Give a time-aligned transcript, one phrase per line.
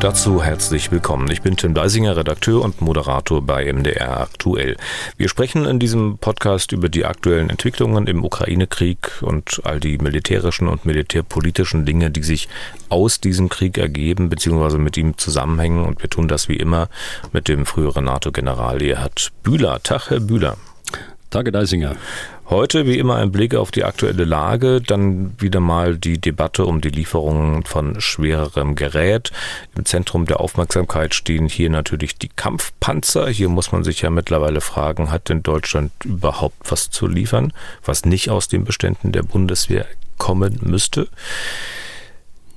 [0.00, 1.30] Dazu herzlich willkommen.
[1.30, 4.78] Ich bin Tim Deisinger, Redakteur und Moderator bei MDR Aktuell.
[5.18, 10.68] Wir sprechen in diesem Podcast über die aktuellen Entwicklungen im Ukraine-Krieg und all die militärischen
[10.68, 12.48] und militärpolitischen Dinge, die sich
[12.88, 14.78] aus diesem Krieg ergeben bzw.
[14.78, 15.84] mit ihm zusammenhängen.
[15.84, 16.88] Und wir tun das wie immer
[17.32, 19.82] mit dem früheren NATO-General Erhard Bühler.
[19.82, 20.56] Tag, Herr Bühler.
[21.28, 21.94] Tage Deisinger.
[22.50, 26.80] Heute wie immer ein Blick auf die aktuelle Lage, dann wieder mal die Debatte um
[26.80, 29.30] die Lieferungen von schwererem Gerät.
[29.76, 33.28] Im Zentrum der Aufmerksamkeit stehen hier natürlich die Kampfpanzer.
[33.28, 37.52] Hier muss man sich ja mittlerweile fragen, hat denn Deutschland überhaupt was zu liefern,
[37.84, 39.86] was nicht aus den Beständen der Bundeswehr
[40.18, 41.06] kommen müsste?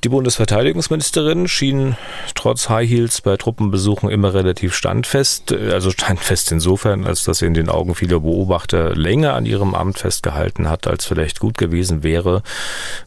[0.03, 1.95] Die Bundesverteidigungsministerin schien
[2.35, 7.53] trotz High Heels bei Truppenbesuchen immer relativ standfest, also standfest insofern, als dass sie in
[7.53, 12.43] den Augen vieler Beobachter länger an ihrem Amt festgehalten hat, als vielleicht gut gewesen wäre.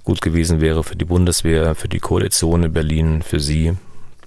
[0.05, 3.77] Gut gewesen wäre für die Bundeswehr, für die Koalition in Berlin, für sie,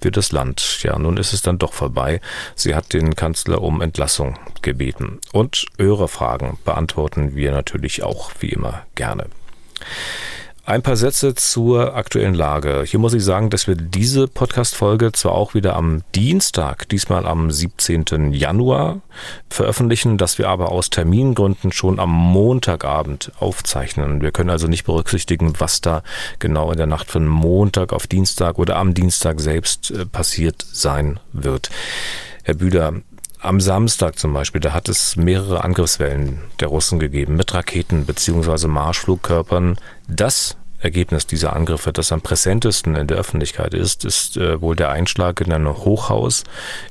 [0.00, 0.84] für das Land.
[0.84, 2.20] Ja, nun ist es dann doch vorbei.
[2.54, 5.18] Sie hat den Kanzler um Entlassung gebeten.
[5.32, 9.26] Und eure Fragen beantworten wir natürlich auch wie immer gerne.
[10.66, 12.84] Ein paar Sätze zur aktuellen Lage.
[12.86, 17.50] Hier muss ich sagen, dass wir diese Podcast-Folge zwar auch wieder am Dienstag, diesmal am
[17.50, 18.32] 17.
[18.34, 19.00] Januar,
[19.48, 24.20] veröffentlichen, dass wir aber aus Termingründen schon am Montagabend aufzeichnen.
[24.20, 26.02] Wir können also nicht berücksichtigen, was da
[26.38, 31.18] genau in der Nacht von Montag auf Dienstag oder am Dienstag selbst äh, passiert sein
[31.32, 31.70] wird.
[32.44, 32.94] Herr Bühler,
[33.40, 38.68] am Samstag zum Beispiel, da hat es mehrere Angriffswellen der Russen gegeben mit Raketen beziehungsweise
[38.68, 39.76] Marschflugkörpern.
[40.08, 44.90] Das Ergebnis dieser Angriffe, das am präsentesten in der Öffentlichkeit ist, ist äh, wohl der
[44.90, 46.44] Einschlag in ein Hochhaus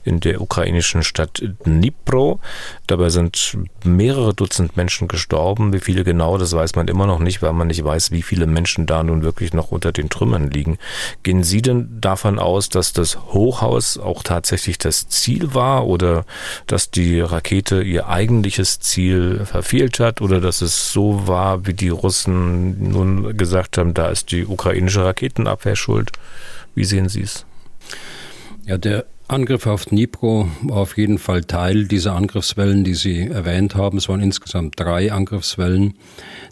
[0.04, 2.40] in der ukrainischen Stadt Dnipro.
[2.88, 5.74] Dabei sind mehrere Dutzend Menschen gestorben.
[5.74, 8.46] Wie viele genau, das weiß man immer noch nicht, weil man nicht weiß, wie viele
[8.46, 10.78] Menschen da nun wirklich noch unter den Trümmern liegen.
[11.24, 16.26] Gehen Sie denn davon aus, dass das Hochhaus auch tatsächlich das Ziel war oder
[16.68, 21.90] dass die Rakete ihr eigentliches Ziel verfehlt hat oder dass es so war, wie die
[21.90, 26.12] Russen nun gesagt haben, da ist die ukrainische Raketenabwehr schuld.
[26.76, 27.46] Wie sehen Sie es?
[28.66, 33.76] Ja, der Angriff auf Dnipro war auf jeden Fall Teil dieser Angriffswellen, die Sie erwähnt
[33.76, 34.00] haben.
[34.00, 35.94] Es waren insgesamt drei Angriffswellen,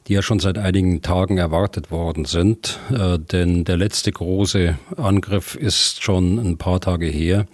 [0.08, 2.80] die ja schon seit einigen Tagen erwartet worden sind.
[2.92, 7.48] Äh, denn der letzte große Angriff ist schon ein paar Tage her.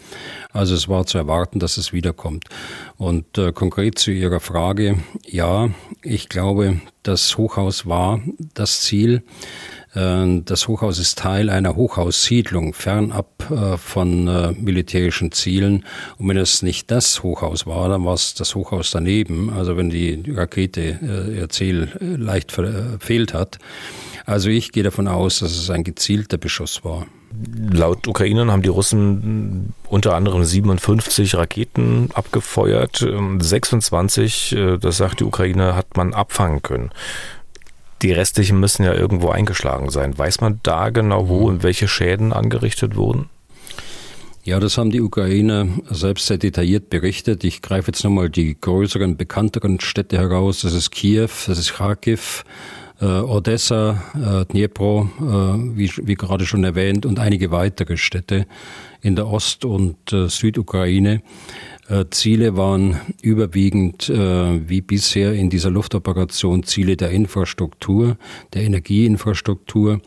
[0.52, 2.50] Also es war zu erwarten, dass es wiederkommt.
[2.98, 5.70] Und äh, konkret zu Ihrer Frage, ja,
[6.02, 8.22] ich glaube, das Hochhaus war
[8.54, 9.24] das Ziel.
[9.94, 15.86] Äh, das Hochhaus ist Teil einer Hochhaussiedlung, fernab äh, von äh, militärischen Zielen.
[16.18, 19.52] Und wenn es nicht das Hochhaus war, dann war es das Hochhaus daneben.
[19.52, 21.00] Also wenn die Rakete
[21.36, 23.60] ihr Ziel leicht verfehlt hat.
[24.26, 27.06] Also ich gehe davon aus, dass es ein gezielter Beschuss war.
[27.72, 33.06] Laut Ukrainern haben die Russen unter anderem 57 Raketen abgefeuert.
[33.40, 36.92] 26, das sagt die Ukraine, hat man abfangen können.
[38.02, 40.18] Die restlichen müssen ja irgendwo eingeschlagen sein.
[40.18, 43.30] Weiß man da genau, wo und welche Schäden angerichtet wurden?
[44.46, 47.46] Ja, das haben die Ukrainer selbst sehr detailliert berichtet.
[47.46, 50.64] Ich greife jetzt nochmal die größeren, bekannteren Städte heraus.
[50.64, 52.44] Das ist Kiew, das ist Kharkiv,
[53.00, 58.46] äh, Odessa, äh, Dnipro, äh, wie, wie gerade schon erwähnt, und einige weitere Städte
[59.02, 61.22] in der Ost- und äh, Südukraine.
[61.94, 68.18] Äh, Ziele waren überwiegend äh, wie bisher in dieser Luftoperation Ziele der Infrastruktur,
[68.54, 70.02] der Energieinfrastruktur.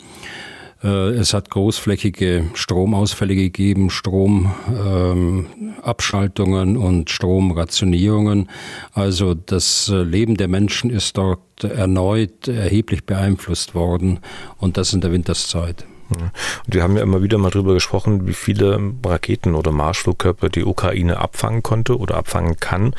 [0.82, 8.48] Äh, es hat großflächige Stromausfälle gegeben, Stromabschaltungen ähm, und Stromrationierungen.
[8.92, 14.18] Also das Leben der Menschen ist dort erneut erheblich beeinflusst worden
[14.58, 15.86] und das in der Winterszeit.
[16.10, 20.64] Und wir haben ja immer wieder mal drüber gesprochen, wie viele Raketen oder Marschflugkörper die
[20.64, 22.94] Ukraine abfangen konnte oder abfangen kann.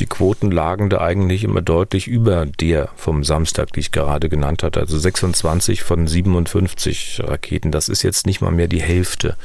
[0.00, 4.62] Die Quoten lagen da eigentlich immer deutlich über der vom Samstag, die ich gerade genannt
[4.62, 4.80] hatte.
[4.80, 7.72] Also 26 von 57 Raketen.
[7.72, 9.36] Das ist jetzt nicht mal mehr die Hälfte,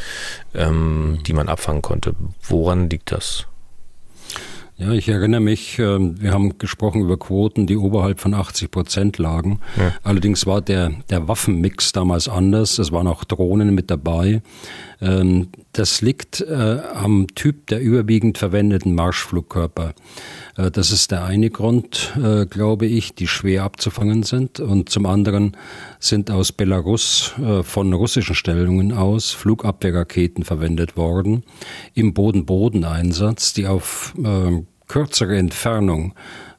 [0.53, 2.15] ähm, die man abfangen konnte.
[2.41, 3.47] Woran liegt das?
[4.77, 9.17] Ja, ich erinnere mich, ähm, wir haben gesprochen über Quoten, die oberhalb von 80 Prozent
[9.19, 9.59] lagen.
[9.77, 9.93] Ja.
[10.03, 12.79] Allerdings war der, der Waffenmix damals anders.
[12.79, 14.41] Es waren auch Drohnen mit dabei.
[14.99, 19.93] Ähm, das liegt äh, am Typ der überwiegend verwendeten Marschflugkörper.
[20.57, 24.59] Äh, das ist der eine Grund, äh, glaube ich, die schwer abzufangen sind.
[24.59, 25.57] Und zum anderen
[25.99, 27.33] sind aus Belarus
[27.63, 31.43] von russischen Stellungen aus Flugabwehrraketen verwendet worden
[31.93, 34.13] im Boden-Boden-Einsatz, die auf
[34.87, 36.13] kürzere Entfernung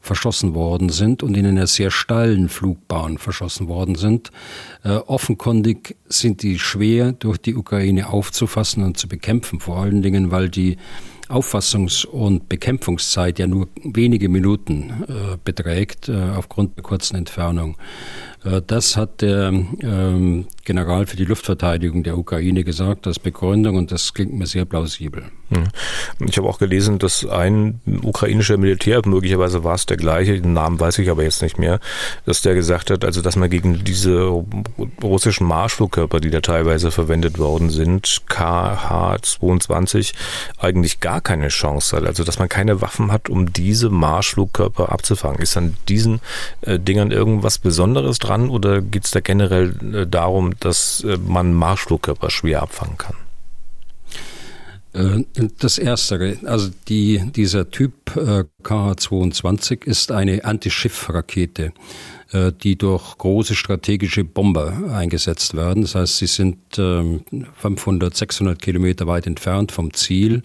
[0.05, 4.31] verschossen worden sind und in einer sehr steilen Flugbahn verschossen worden sind.
[4.83, 10.31] Äh, offenkundig sind die schwer durch die Ukraine aufzufassen und zu bekämpfen, vor allen Dingen,
[10.31, 10.77] weil die
[11.29, 17.77] Auffassungs- und Bekämpfungszeit ja nur wenige Minuten äh, beträgt, äh, aufgrund der kurzen Entfernung.
[18.45, 23.93] Äh, das hat der ähm, General für die Luftverteidigung der Ukraine gesagt als Begründung und
[23.93, 25.25] das klingt mir sehr plausibel.
[25.51, 25.65] Hm.
[26.27, 30.81] Ich habe auch gelesen, dass ein ukrainischer Militär, möglicherweise war es der gleiche, den Namen
[30.81, 31.81] weiß ich aber jetzt nicht mehr,
[32.25, 34.43] dass der gesagt hat, also dass man gegen diese
[35.03, 40.15] russischen Marschflugkörper, die da teilweise verwendet worden sind, KH-22,
[40.59, 42.07] eigentlich gar keine Chance hat.
[42.07, 45.41] Also dass man keine Waffen hat, um diese Marschflugkörper abzufangen.
[45.41, 46.21] Ist an diesen
[46.63, 51.53] äh, Dingern irgendwas Besonderes dran oder geht es da generell äh, darum, dass äh, man
[51.55, 53.17] Marschflugkörper schwer abfangen kann?
[54.95, 55.25] Äh,
[55.59, 61.73] das Erste, also die, dieser Typ äh, KH-22 ist eine Antischiffrakete,
[62.33, 65.83] äh, die durch große strategische Bomber eingesetzt werden.
[65.83, 70.43] Das heißt, sie sind 500, ähm, 600 Kilometer weit entfernt vom Ziel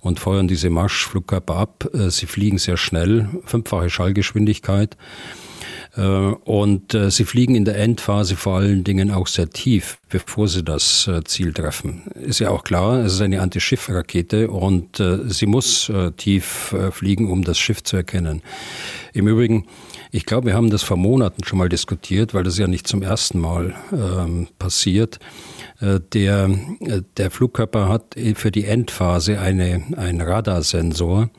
[0.00, 1.88] und feuern diese Marschflugkörper ab.
[2.08, 4.96] Sie fliegen sehr schnell, fünffache Schallgeschwindigkeit.
[5.96, 10.48] Äh, und äh, sie fliegen in der Endphase vor allen Dingen auch sehr tief, bevor
[10.48, 12.02] sie das äh, Ziel treffen.
[12.14, 17.58] Ist ja auch klar, es ist eine Antischiffrakete und sie muss tief fliegen, um das
[17.58, 18.42] Schiff zu erkennen.
[19.12, 19.66] Im Übrigen,
[20.14, 23.02] ich glaube, wir haben das vor Monaten schon mal diskutiert, weil das ja nicht zum
[23.02, 25.18] ersten Mal ähm, passiert.
[25.80, 31.30] Äh, der, äh, der Flugkörper hat für die Endphase eine, einen Radarsensor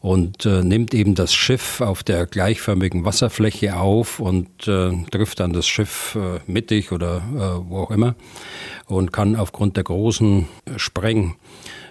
[0.00, 5.52] und äh, nimmt eben das Schiff auf der gleichförmigen Wasserfläche auf und äh, trifft dann
[5.52, 8.14] das Schiff mittig oder wo auch immer
[8.86, 11.36] und kann aufgrund der großen Spreng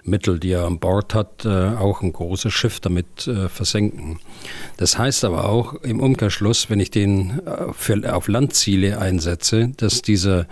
[0.04, 4.18] Mittel, die er an Bord hat, äh, auch ein großes Schiff damit äh, versenken.
[4.76, 10.02] Das heißt aber auch im Umkehrschluss, wenn ich den äh, für, auf Landziele einsetze, dass
[10.02, 10.46] dieser,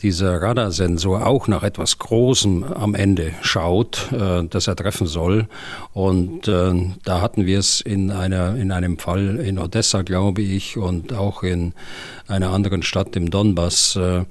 [0.00, 5.48] dieser Radarsensor auch nach etwas Großem am Ende schaut, das er treffen soll.
[5.94, 11.14] Und da hatten wir es in, einer, in einem Fall in Odessa, glaube ich, und
[11.14, 11.72] auch in
[12.28, 14.24] einer anderen Stadt im Donbass, äh,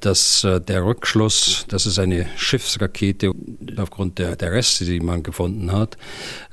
[0.00, 3.32] dass äh, der Rückschluss, dass es eine Schiffsrakete
[3.76, 5.96] aufgrund der, der Reste, die man gefunden hat,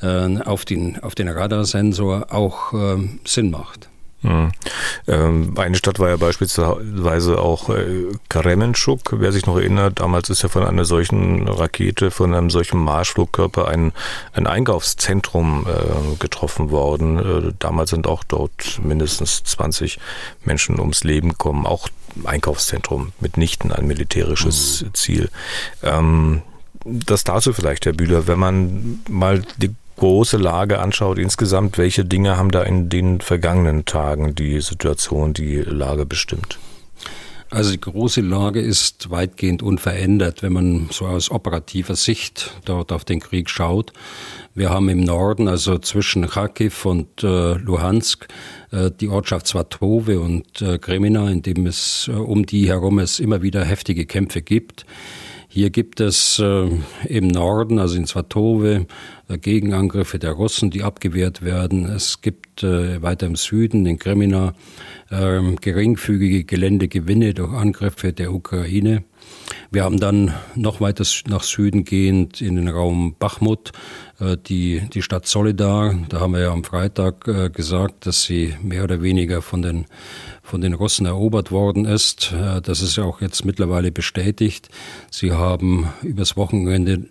[0.02, 2.74] äh, auf den, auf den Radarsensor auch
[3.26, 3.90] Sinn macht.
[4.24, 4.52] Mhm.
[5.58, 7.70] eine Stadt war ja beispielsweise auch
[8.30, 10.00] Kremenschuk, wer sich noch erinnert.
[10.00, 13.92] Damals ist ja von einer solchen Rakete, von einem solchen Marschflugkörper ein,
[14.34, 15.66] ein Einkaufszentrum
[16.20, 17.56] getroffen worden.
[17.60, 20.00] damals sind auch dort mindestens 20
[20.46, 21.66] Menschen ums Leben gekommen.
[21.66, 21.90] Auch
[22.24, 24.94] Einkaufszentrum, mitnichten ein militärisches mhm.
[24.94, 25.30] Ziel.
[25.82, 26.42] Ähm,
[26.86, 29.74] das dazu vielleicht, Herr Bühler, wenn man mal die
[30.04, 35.56] große Lage anschaut insgesamt, welche Dinge haben da in den vergangenen Tagen die Situation, die
[35.60, 36.60] Lage bestimmt?
[37.50, 43.06] Also die große Lage ist weitgehend unverändert, wenn man so aus operativer Sicht dort auf
[43.06, 43.94] den Krieg schaut.
[44.54, 48.28] Wir haben im Norden, also zwischen Kharkiv und äh, Luhansk,
[48.72, 53.22] äh, die Ortschaft Svatove und äh, Kremina, in dem es äh, um die herum es
[53.22, 54.86] immer wieder heftige Kämpfe gibt.
[55.56, 56.68] Hier gibt es äh,
[57.08, 58.88] im Norden, also in Svatove,
[59.30, 61.86] äh, Gegenangriffe der Russen, die abgewehrt werden.
[61.86, 64.56] Es gibt äh, weiter im Süden, in Kremina,
[65.12, 69.04] ähm, geringfügige Geländegewinne durch Angriffe der Ukraine.
[69.70, 73.74] Wir haben dann noch weiter nach Süden gehend in den Raum Bachmut,
[74.48, 75.96] die, die Stadt Solidar.
[76.10, 79.86] Da haben wir ja am Freitag äh, gesagt, dass sie mehr oder weniger von den,
[80.42, 82.34] von den Russen erobert worden ist.
[82.34, 84.70] Äh, das ist ja auch jetzt mittlerweile bestätigt.
[85.10, 87.06] Sie haben übers Wochenende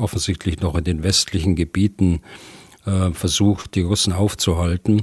[0.00, 2.20] offensichtlich noch in den westlichen Gebieten
[3.12, 5.02] versucht, die Russen aufzuhalten.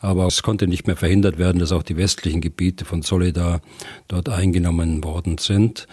[0.00, 3.60] Aber es konnte nicht mehr verhindert werden, dass auch die westlichen Gebiete von Solidar
[4.06, 5.88] dort eingenommen worden sind.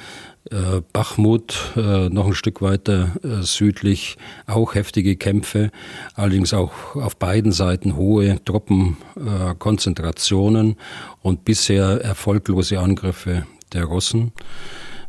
[0.51, 5.71] Äh, Bachmut, äh, noch ein Stück weiter äh, südlich, auch heftige Kämpfe,
[6.13, 10.75] allerdings auch auf beiden Seiten hohe Truppenkonzentrationen
[11.23, 14.33] und bisher erfolglose Angriffe der Russen.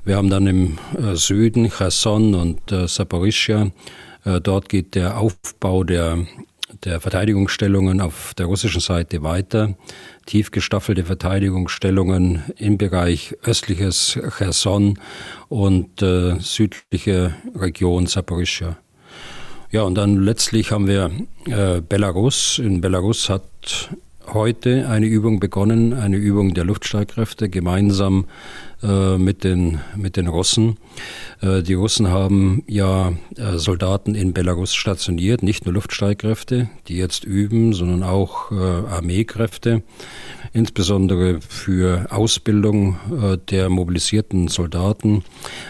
[0.05, 0.79] Wir haben dann im
[1.13, 3.73] Süden Cherson und äh, Saporischia.
[4.43, 6.27] dort geht der Aufbau der
[6.85, 9.75] der Verteidigungsstellungen auf der russischen Seite weiter.
[10.27, 14.99] Tief gestaffelte Verteidigungsstellungen im Bereich östliches Cherson
[15.49, 18.77] und äh, südliche Region Saporischia.
[19.71, 21.11] Ja, und dann letztlich haben wir
[21.47, 22.59] äh, Belarus.
[22.59, 23.91] In Belarus hat
[24.33, 28.27] heute eine Übung begonnen, eine Übung der Luftstreitkräfte gemeinsam
[28.83, 30.77] äh, mit, den, mit den Russen.
[31.41, 37.25] Äh, die Russen haben ja äh, Soldaten in Belarus stationiert, nicht nur Luftstreitkräfte, die jetzt
[37.25, 39.83] üben, sondern auch äh, Armeekräfte,
[40.53, 45.25] insbesondere für Ausbildung äh, der mobilisierten Soldaten,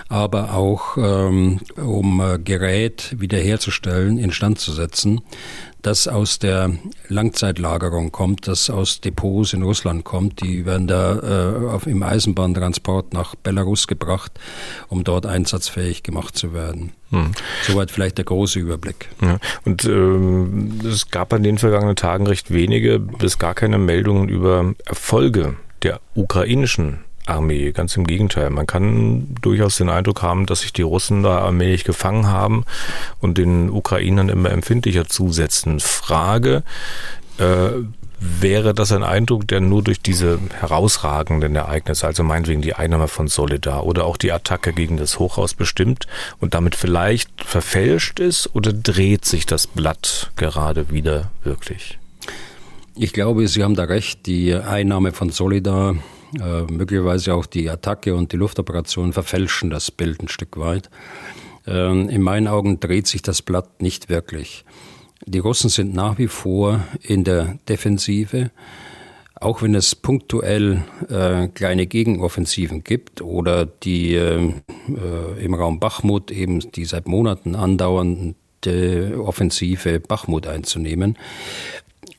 [0.08, 5.22] aber auch ähm, um äh, Gerät wiederherzustellen, instand zu setzen
[5.86, 6.72] das aus der
[7.08, 10.42] Langzeitlagerung kommt, das aus Depots in Russland kommt.
[10.42, 14.32] Die werden da äh, auf, im Eisenbahntransport nach Belarus gebracht,
[14.88, 16.92] um dort einsatzfähig gemacht zu werden.
[17.10, 17.30] Hm.
[17.62, 19.08] Soweit vielleicht der große Überblick.
[19.22, 19.38] Ja.
[19.64, 24.74] Und ähm, es gab an den vergangenen Tagen recht wenige bis gar keine Meldungen über
[24.86, 27.72] Erfolge der ukrainischen Armee.
[27.72, 28.50] Ganz im Gegenteil.
[28.50, 32.64] Man kann durchaus den Eindruck haben, dass sich die Russen da allmählich gefangen haben
[33.20, 35.80] und den Ukrainern immer empfindlicher zusetzen.
[35.80, 36.62] Frage,
[37.38, 37.70] äh,
[38.18, 43.28] wäre das ein Eindruck, der nur durch diese herausragenden Ereignisse, also meinetwegen die Einnahme von
[43.28, 46.06] Solidar oder auch die Attacke gegen das Hochhaus bestimmt
[46.40, 51.98] und damit vielleicht verfälscht ist oder dreht sich das Blatt gerade wieder wirklich?
[52.98, 54.24] Ich glaube, Sie haben da recht.
[54.24, 55.96] Die Einnahme von Solidar
[56.34, 60.90] äh, möglicherweise auch die Attacke und die Luftoperation verfälschen das Bild ein Stück weit.
[61.66, 64.64] Ähm, in meinen Augen dreht sich das Blatt nicht wirklich.
[65.24, 68.50] Die Russen sind nach wie vor in der Defensive,
[69.34, 74.52] auch wenn es punktuell äh, kleine Gegenoffensiven gibt oder die äh,
[75.38, 78.34] im Raum Bachmut eben die seit Monaten andauernde
[79.18, 81.18] Offensive Bachmut einzunehmen.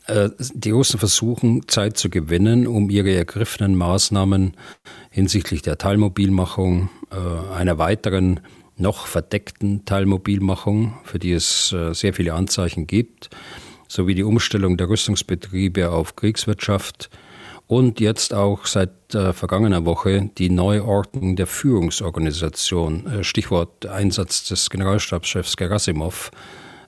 [0.07, 4.53] Äh, die Russen versuchen, Zeit zu gewinnen, um ihre ergriffenen Maßnahmen
[5.11, 8.39] hinsichtlich der Teilmobilmachung, äh, einer weiteren
[8.77, 13.29] noch verdeckten Teilmobilmachung, für die es äh, sehr viele Anzeichen gibt,
[13.87, 17.09] sowie die Umstellung der Rüstungsbetriebe auf Kriegswirtschaft
[17.65, 26.31] und jetzt auch seit vergangener Woche die Neuordnung der Führungsorganisation, Stichwort Einsatz des Generalstabschefs Gerasimov,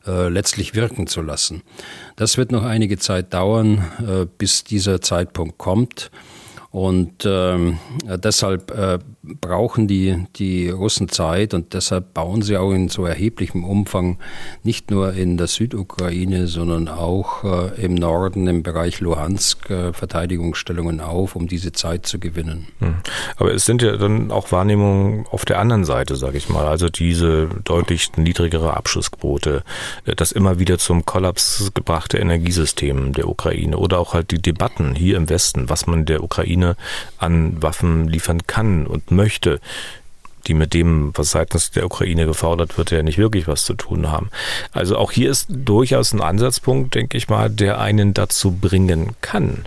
[0.05, 1.63] äh, letztlich wirken zu lassen.
[2.15, 6.11] Das wird noch einige Zeit dauern, äh, bis dieser Zeitpunkt kommt.
[6.71, 8.99] Und ähm, deshalb äh,
[9.39, 14.17] brauchen die, die Russen Zeit und deshalb bauen sie auch in so erheblichem Umfang
[14.63, 21.01] nicht nur in der Südukraine, sondern auch äh, im Norden, im Bereich Luhansk, äh, Verteidigungsstellungen
[21.01, 22.67] auf, um diese Zeit zu gewinnen.
[22.79, 22.95] Hm.
[23.37, 26.65] Aber es sind ja dann auch Wahrnehmungen auf der anderen Seite, sage ich mal.
[26.65, 29.63] Also diese deutlich niedrigere Abschussquote,
[30.05, 34.95] äh, das immer wieder zum Kollaps gebrachte Energiesystem der Ukraine oder auch halt die Debatten
[34.95, 36.75] hier im Westen, was man der Ukraine
[37.17, 39.18] an Waffen liefern kann und möchte,
[40.47, 44.11] die mit dem, was seitens der Ukraine gefordert wird, ja nicht wirklich was zu tun
[44.11, 44.29] haben.
[44.71, 49.65] Also auch hier ist durchaus ein Ansatzpunkt, denke ich mal, der einen dazu bringen kann,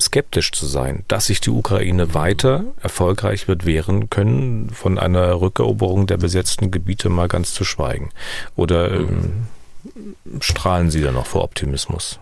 [0.00, 6.06] skeptisch zu sein, dass sich die Ukraine weiter erfolgreich wird wehren können, von einer Rückeroberung
[6.06, 8.10] der besetzten Gebiete mal ganz zu schweigen.
[8.56, 9.46] Oder ähm,
[10.40, 12.18] strahlen Sie da noch vor Optimismus?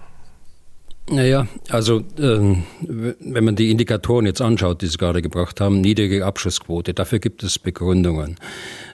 [1.11, 6.27] Naja, also ähm, wenn man die Indikatoren jetzt anschaut, die Sie gerade gebracht haben, niedrige
[6.27, 8.37] Abschussquote, dafür gibt es Begründungen.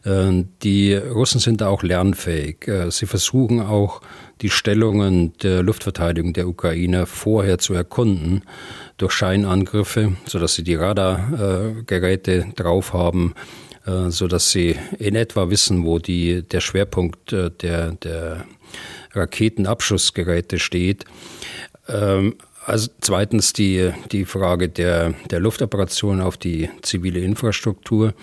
[0.04, 2.68] Ähm, die Russen sind da auch lernfähig.
[2.68, 4.00] Äh, sie versuchen auch
[4.42, 8.42] die Stellungen der Luftverteidigung der Ukraine vorher zu erkunden
[8.96, 13.34] durch Scheinangriffe, sodass sie die Radargeräte drauf haben,
[13.86, 18.44] äh, sodass sie in etwa wissen, wo die, der Schwerpunkt äh, der, der
[19.14, 21.04] Raketenabschussgeräte steht.
[21.88, 22.34] Ähm,
[22.66, 28.14] also zweitens die, die Frage der, der Luftoperation auf die zivile Infrastruktur.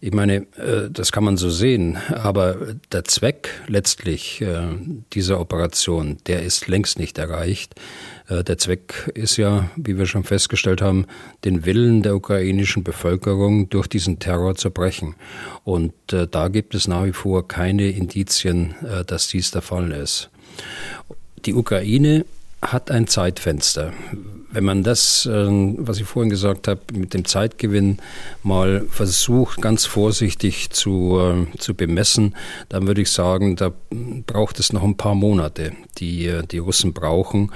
[0.00, 4.76] Ich meine, äh, das kann man so sehen, aber der Zweck letztlich äh,
[5.14, 7.76] dieser Operation, der ist längst nicht erreicht.
[8.28, 11.06] Äh, der Zweck ist ja, wie wir schon festgestellt haben,
[11.46, 15.14] den Willen der ukrainischen Bevölkerung durch diesen Terror zu brechen.
[15.64, 18.74] Und da gibt es nach wie vor keine Indizien,
[19.06, 20.30] dass dies der Fall ist.
[21.44, 22.24] Die Ukraine
[22.62, 23.92] hat ein Zeitfenster.
[24.50, 25.46] Wenn man das, äh,
[25.78, 27.98] was ich vorhin gesagt habe, mit dem Zeitgewinn
[28.42, 32.34] mal versucht, ganz vorsichtig zu, äh, zu bemessen,
[32.68, 33.72] dann würde ich sagen, da
[34.26, 37.52] braucht es noch ein paar Monate, die äh, die Russen brauchen,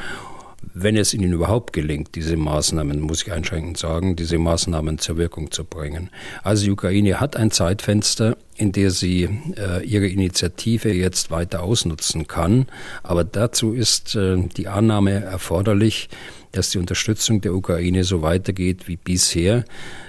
[0.74, 5.50] wenn es ihnen überhaupt gelingt, diese Maßnahmen, muss ich einschränkend sagen, diese Maßnahmen zur Wirkung
[5.50, 6.10] zu bringen.
[6.42, 12.26] Also die Ukraine hat ein Zeitfenster, in der sie äh, ihre Initiative jetzt weiter ausnutzen
[12.26, 12.66] kann.
[13.02, 16.08] Aber dazu ist äh, die Annahme erforderlich,
[16.52, 19.64] dass die Unterstützung der Ukraine so weitergeht wie bisher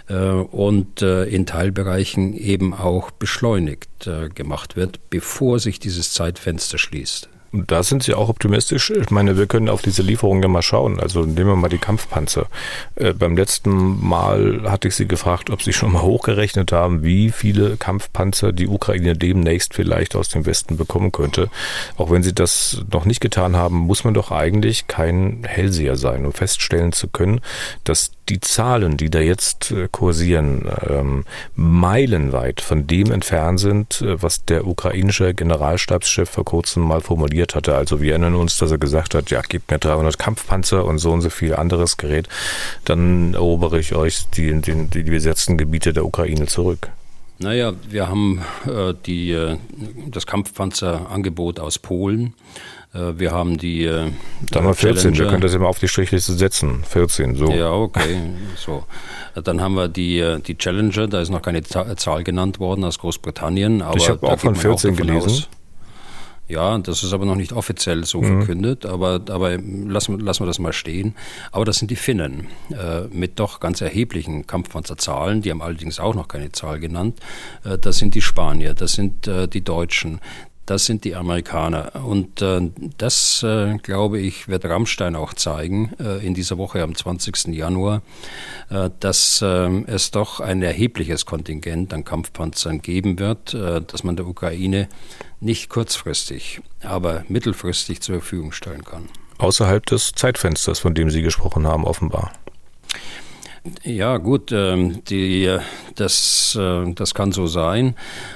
[0.07, 6.77] äh, und äh, in Teilbereichen eben auch beschleunigt äh, gemacht wird, bevor sich dieses Zeitfenster
[6.77, 7.29] schließt.
[7.55, 8.89] Da sind Sie auch optimistisch.
[8.89, 10.99] Ich meine, wir können auf diese Lieferungen ja mal schauen.
[10.99, 12.47] Also nehmen wir mal die Kampfpanzer.
[12.95, 17.29] Äh, beim letzten Mal hatte ich Sie gefragt, ob Sie schon mal hochgerechnet haben, wie
[17.29, 21.49] viele Kampfpanzer die Ukraine demnächst vielleicht aus dem Westen bekommen könnte.
[21.95, 26.25] Auch wenn Sie das noch nicht getan haben, muss man doch eigentlich kein Hellseher sein,
[26.25, 27.39] um feststellen zu können,
[27.83, 34.21] dass die Zahlen, die da jetzt äh, kursieren, ähm, meilenweit von dem entfernt sind, äh,
[34.21, 37.75] was der ukrainische Generalstabschef vor kurzem mal formuliert hatte.
[37.75, 41.11] Also wir erinnern uns, dass er gesagt hat, ja, gebt mir 300 Kampfpanzer und so
[41.11, 42.27] und so viel anderes Gerät,
[42.85, 46.89] dann erobere ich euch die, die, die besetzten Gebiete der Ukraine zurück.
[47.39, 49.57] Naja, wir haben äh, die, äh,
[50.07, 52.33] das Kampfpanzerangebot aus Polen.
[52.93, 53.85] Äh, wir haben die.
[53.85, 54.11] Äh,
[54.51, 55.19] Dann mal 14, Challenger.
[55.19, 56.83] wir können das immer auf die Strichliste setzen.
[56.87, 57.51] 14, so.
[57.51, 58.19] Ja, okay.
[58.55, 58.83] so.
[59.35, 63.81] Dann haben wir die, die Challenger, da ist noch keine Zahl genannt worden aus Großbritannien.
[63.81, 65.29] Aber ich habe auch von 14 auch gelesen.
[65.29, 65.49] Aus,
[66.47, 68.37] ja, das ist aber noch nicht offiziell so mhm.
[68.39, 71.15] verkündet, aber, aber lassen, lassen wir das mal stehen.
[71.51, 76.15] Aber das sind die Finnen äh, mit doch ganz erheblichen Kampfpanzerzahlen, die haben allerdings auch
[76.15, 77.19] noch keine Zahl genannt.
[77.63, 80.19] Äh, das sind die Spanier, das sind äh, die Deutschen,
[80.65, 82.05] das sind die Amerikaner.
[82.05, 86.95] Und äh, das, äh, glaube ich, wird Rammstein auch zeigen äh, in dieser Woche am
[86.95, 87.47] 20.
[87.47, 88.01] Januar,
[88.69, 94.15] äh, dass äh, es doch ein erhebliches Kontingent an Kampfpanzern geben wird, äh, dass man
[94.15, 94.87] der Ukraine
[95.39, 99.09] nicht kurzfristig, aber mittelfristig zur Verfügung stellen kann.
[99.39, 102.31] Außerhalb des Zeitfensters, von dem Sie gesprochen haben, offenbar.
[103.83, 105.57] Ja, gut, ähm, die,
[105.95, 107.95] das, äh, das kann so sein.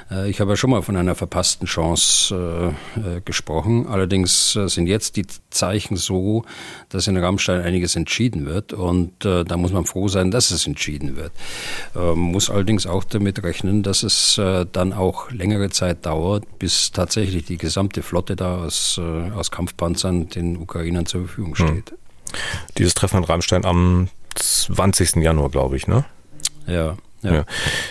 [0.09, 3.87] Äh, ich habe ja schon mal von einer verpassten Chance äh, gesprochen.
[3.87, 6.45] Allerdings sind jetzt die Zeichen so,
[6.87, 8.71] dass in Rammstein einiges entschieden wird.
[8.71, 11.31] Und da muss man froh sein, dass es entschieden wird.
[11.93, 14.39] Man ähm, muss allerdings auch damit rechnen, dass es
[14.71, 18.99] dann auch längere Zeit dauert, bis tatsächlich die gesamte Flotte da aus,
[19.35, 21.67] aus Kampfpanzern den Ukrainern zur Verfügung hm.
[21.67, 21.89] steht.
[21.91, 21.97] Hm.
[22.77, 25.17] Dieses Treffen in Rammstein am 20.
[25.17, 26.05] Januar, glaube ich, ne?
[26.65, 26.97] Ja.
[27.23, 27.33] Ja.
[27.33, 27.45] ja.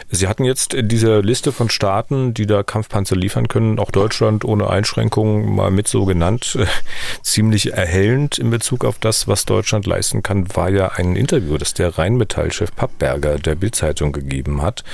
[0.08, 4.44] Sie hatten jetzt in dieser Liste von Staaten, die da Kampfpanzer liefern können, auch Deutschland
[4.44, 6.58] ohne Einschränkungen mal mit so genannt.
[7.22, 11.74] Ziemlich erhellend in Bezug auf das, was Deutschland leisten kann, war ja ein Interview, das
[11.74, 14.84] der Rheinmetallchef Pappberger der Bildzeitung gegeben hat.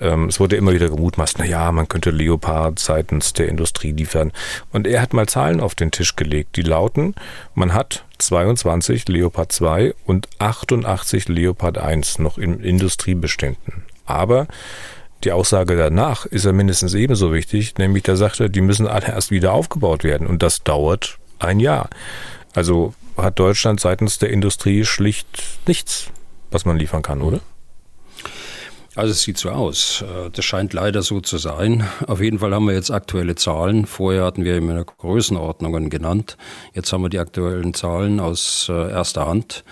[0.00, 4.32] Ähm, es wurde immer wieder gemutmaßt, na ja, man könnte Leopard seitens der Industrie liefern.
[4.70, 7.14] Und er hat mal Zahlen auf den Tisch gelegt, die lauten,
[7.54, 13.84] man hat 22 Leopard 2 und 88 Leopard 1 noch in Industriebeständen.
[14.06, 14.46] Aber
[15.24, 19.08] die Aussage danach ist ja mindestens ebenso wichtig, nämlich da sagt er, die müssen alle
[19.08, 21.90] erst wieder aufgebaut werden und das dauert ein Jahr.
[22.54, 26.10] Also hat Deutschland seitens der Industrie schlicht nichts,
[26.50, 27.40] was man liefern kann, oder?
[28.98, 30.02] Also es sieht so aus.
[30.02, 31.86] Äh, das scheint leider so zu sein.
[32.08, 33.86] Auf jeden Fall haben wir jetzt aktuelle Zahlen.
[33.86, 36.36] Vorher hatten wir immer Größenordnungen genannt.
[36.74, 39.62] Jetzt haben wir die aktuellen Zahlen aus äh, erster Hand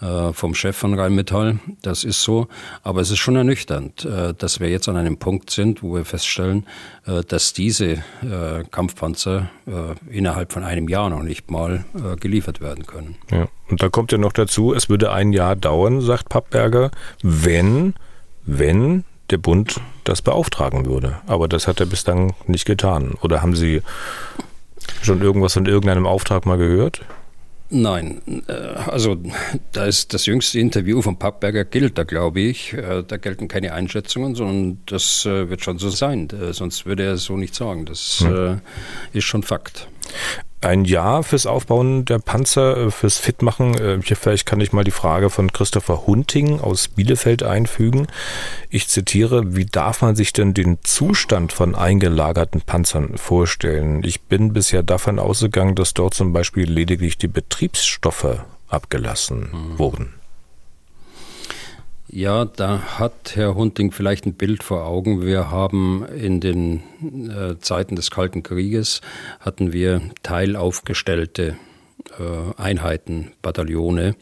[0.00, 1.58] äh, vom Chef von Rheinmetall.
[1.82, 2.46] Das ist so.
[2.84, 4.06] Aber es ist schon ernüchternd,
[4.38, 6.64] dass wir jetzt an einem Punkt sind, wo wir feststellen,
[7.28, 8.04] dass diese
[8.70, 9.48] Kampfpanzer
[10.10, 11.86] innerhalb von einem Jahr noch nicht mal
[12.20, 13.16] geliefert werden können.
[13.32, 13.48] Ja.
[13.68, 16.90] Und da kommt ja noch dazu, es würde ein Jahr dauern, sagt Pappberger,
[17.22, 17.94] wenn
[18.46, 21.16] wenn der Bund das beauftragen würde.
[21.26, 23.14] Aber das hat er bislang nicht getan.
[23.22, 23.82] Oder haben Sie
[25.02, 27.02] schon irgendwas von irgendeinem Auftrag mal gehört?
[27.68, 29.16] Nein, äh, also
[29.72, 32.72] da ist das jüngste Interview von Pappberger gilt da, glaube ich.
[32.72, 36.28] Äh, da gelten keine Einschätzungen, sondern das äh, wird schon so sein.
[36.52, 37.84] Sonst würde er so nicht sagen.
[37.84, 38.60] Das hm.
[39.12, 39.88] ist schon Fakt
[40.60, 43.74] ein Jahr fürs Aufbauen der Panzer, äh, fürs Fitmachen.
[43.74, 48.08] Äh, hier vielleicht kann ich mal die Frage von Christopher Hunting aus Bielefeld einfügen.
[48.70, 54.02] Ich zitiere, wie darf man sich denn den Zustand von eingelagerten Panzern vorstellen?
[54.04, 59.78] Ich bin bisher davon ausgegangen, dass dort zum Beispiel lediglich die Betriebsstoffe abgelassen mhm.
[59.78, 60.14] wurden.
[62.08, 65.22] Ja, da hat Herr Hunting vielleicht ein Bild vor Augen.
[65.22, 69.00] Wir haben in den äh, Zeiten des Kalten Krieges
[69.40, 71.56] hatten wir teilaufgestellte
[72.18, 74.14] äh, Einheiten, Bataillone.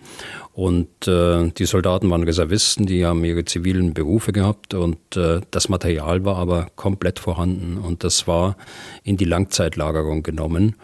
[0.55, 5.68] Und äh, die Soldaten waren Reservisten, die haben ihre zivilen Berufe gehabt und äh, das
[5.68, 8.57] Material war aber komplett vorhanden und das war
[9.03, 10.77] in die Langzeitlagerung genommen.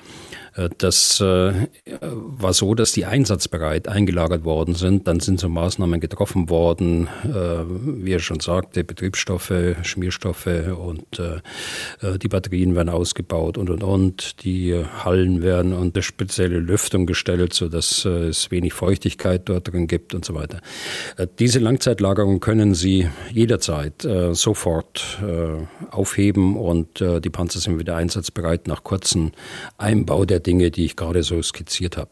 [0.56, 1.52] Äh, das äh,
[2.00, 5.06] war so, dass die einsatzbereit eingelagert worden sind.
[5.06, 7.64] Dann sind so Maßnahmen getroffen worden, äh,
[8.04, 11.22] wie er schon sagte, Betriebsstoffe, Schmierstoffe und
[12.22, 14.42] die Batterien werden ausgebaut und und und.
[14.44, 20.24] Die Hallen werden unter spezielle Lüftung gestellt, sodass es wenig Feuchtigkeit dort drin gibt und
[20.24, 20.60] so weiter.
[21.38, 25.18] Diese Langzeitlagerung können Sie jederzeit sofort
[25.90, 29.32] aufheben und die Panzer sind wieder einsatzbereit nach kurzem
[29.78, 32.10] Einbau der Dinge, die ich gerade so skizziert habe.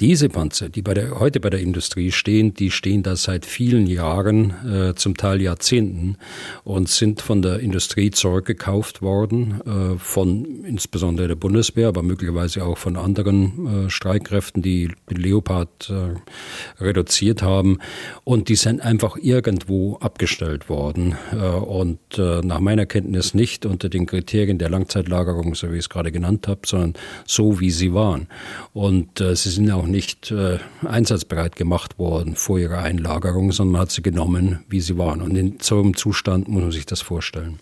[0.00, 3.86] Diese Panzer, die bei der, heute bei der Industrie stehen, die stehen da seit vielen
[3.86, 6.16] Jahren, äh, zum Teil Jahrzehnten
[6.64, 12.78] und sind von der Industrie zurückgekauft worden, äh, von insbesondere der Bundeswehr, aber möglicherweise auch
[12.78, 17.78] von anderen äh, Streitkräften, die Leopard äh, reduziert haben.
[18.24, 21.16] Und die sind einfach irgendwo abgestellt worden.
[21.32, 25.84] Äh, und äh, nach meiner Kenntnis nicht unter den Kriterien der Langzeitlagerung, so wie ich
[25.84, 26.94] es gerade genannt habe, sondern
[27.26, 28.28] so, wie sie waren.
[28.72, 33.80] Und äh, sie sind auch nicht äh, einsatzbereit gemacht worden vor ihrer Einlagerung, sondern man
[33.82, 35.20] hat sie genommen, wie sie waren.
[35.20, 37.58] Und in so einem Zustand muss man sich das vorstellen.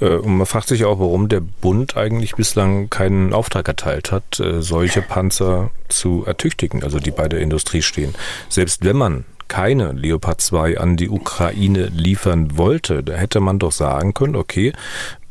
[0.00, 4.40] Äh, und man fragt sich auch, warum der Bund eigentlich bislang keinen Auftrag erteilt hat,
[4.40, 8.14] äh, solche Panzer zu ertüchtigen, also die bei der Industrie stehen.
[8.48, 13.72] Selbst wenn man keine Leopard 2 an die Ukraine liefern wollte, da hätte man doch
[13.72, 14.72] sagen können, okay,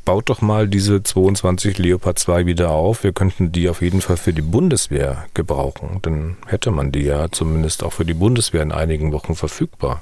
[0.06, 3.04] baut doch mal diese 22 Leopard 2 wieder auf.
[3.04, 6.00] Wir könnten die auf jeden Fall für die Bundeswehr gebrauchen.
[6.02, 10.02] Dann hätte man die ja zumindest auch für die Bundeswehr in einigen Wochen verfügbar.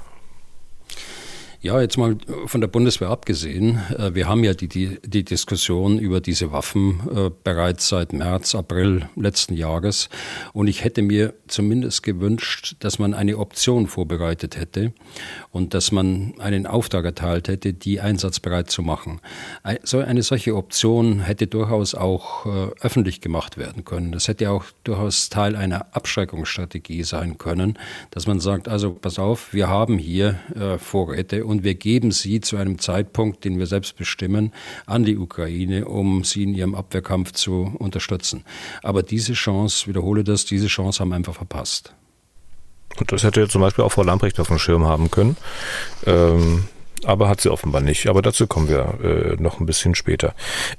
[1.64, 3.78] Ja, jetzt mal von der Bundeswehr abgesehen.
[3.96, 8.56] Äh, wir haben ja die, die, die Diskussion über diese Waffen äh, bereits seit März,
[8.56, 10.08] April letzten Jahres.
[10.52, 14.92] Und ich hätte mir zumindest gewünscht, dass man eine Option vorbereitet hätte
[15.52, 19.20] und dass man einen Auftrag erteilt hätte, die einsatzbereit zu machen.
[19.62, 24.10] Eine solche Option hätte durchaus auch äh, öffentlich gemacht werden können.
[24.10, 27.78] Das hätte auch durchaus Teil einer Abschreckungsstrategie sein können,
[28.10, 30.40] dass man sagt, also pass auf, wir haben hier
[30.78, 34.52] Vorräte und wir geben sie zu einem Zeitpunkt, den wir selbst bestimmen,
[34.86, 38.44] an die Ukraine, um sie in ihrem Abwehrkampf zu unterstützen.
[38.82, 41.94] Aber diese Chance, wiederhole das, diese Chance haben wir einfach verpasst.
[42.98, 45.36] Und das hätte zum Beispiel auch Frau Lamprecht auf dem Schirm haben können.
[46.06, 46.64] Ähm,
[47.04, 48.06] aber hat sie offenbar nicht.
[48.08, 50.34] Aber dazu kommen wir äh, noch ein bisschen später.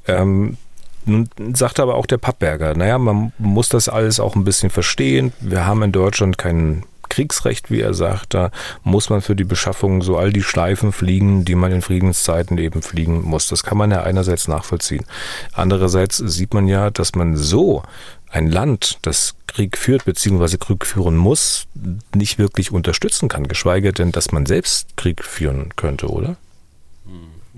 [0.08, 0.58] Ähm,
[1.06, 5.34] nun sagt aber auch der Pappberger, naja, man muss das alles auch ein bisschen verstehen.
[5.42, 6.84] Wir haben in Deutschland keinen
[7.14, 8.50] Kriegsrecht, wie er sagt, da
[8.84, 12.82] muss man für die Beschaffung so all die Schleifen fliegen, die man in Friedenszeiten eben
[12.82, 13.48] fliegen muss.
[13.48, 15.06] Das kann man ja einerseits nachvollziehen.
[15.54, 17.84] Andererseits sieht man ja, dass man so
[18.32, 20.58] ein Land, das Krieg führt bzw.
[20.58, 21.68] Krieg führen muss,
[22.16, 26.36] nicht wirklich unterstützen kann, geschweige denn, dass man selbst Krieg führen könnte, oder?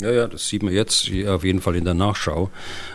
[0.02, 2.50] Ja, ja, das sieht man jetzt auf jeden Fall in der Nachschau.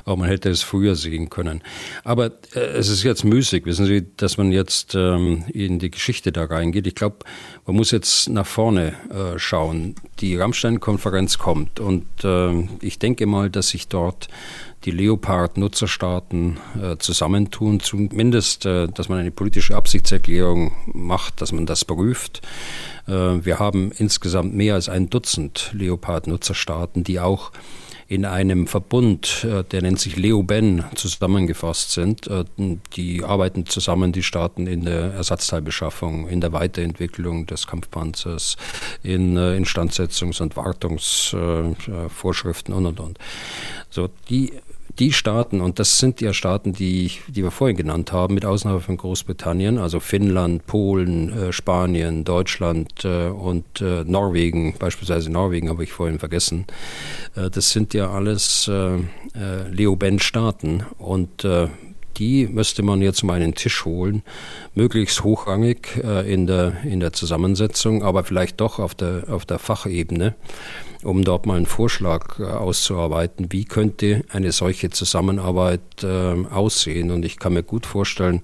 [0.04, 1.62] Aber man hätte es früher sehen können.
[2.04, 6.30] Aber äh, es ist jetzt müßig, wissen Sie, dass man jetzt ähm, in die Geschichte
[6.30, 6.86] da reingeht.
[6.86, 7.18] Ich glaube,
[7.66, 9.94] man muss jetzt nach vorne äh, schauen.
[10.20, 14.28] Die Rammstein-Konferenz kommt und äh, ich denke mal, dass sich dort
[14.84, 21.84] die Leopard-Nutzerstaaten äh, zusammentun, zumindest, äh, dass man eine politische Absichtserklärung macht, dass man das
[21.84, 22.40] prüft.
[23.10, 27.52] Äh, wir haben insgesamt mehr als ein Dutzend Leopard-Nutzerstaaten, die auch
[28.06, 32.28] in einem Verbund, äh, der nennt sich Leoben, zusammengefasst sind.
[32.28, 32.44] Äh,
[32.96, 38.56] die arbeiten zusammen, die Staaten, in der Ersatzteilbeschaffung, in der Weiterentwicklung des Kampfpanzers,
[39.02, 43.18] in Instandsetzungs- und Wartungsvorschriften und, und, und.
[43.90, 44.52] So, die
[44.98, 48.80] die Staaten, und das sind ja Staaten, die, die wir vorhin genannt haben, mit Ausnahme
[48.80, 55.84] von Großbritannien, also Finnland, Polen, äh, Spanien, Deutschland äh, und äh, Norwegen, beispielsweise Norwegen habe
[55.84, 56.66] ich vorhin vergessen,
[57.36, 61.46] äh, das sind ja alles äh, äh, Leoben-Staaten und
[62.16, 64.22] die müsste man jetzt um einen Tisch holen,
[64.74, 70.34] möglichst hochrangig in, der, in der Zusammensetzung, aber vielleicht doch auf der, auf der Fachebene
[71.02, 77.10] um dort mal einen Vorschlag äh, auszuarbeiten, wie könnte eine solche Zusammenarbeit äh, aussehen.
[77.10, 78.42] Und ich kann mir gut vorstellen,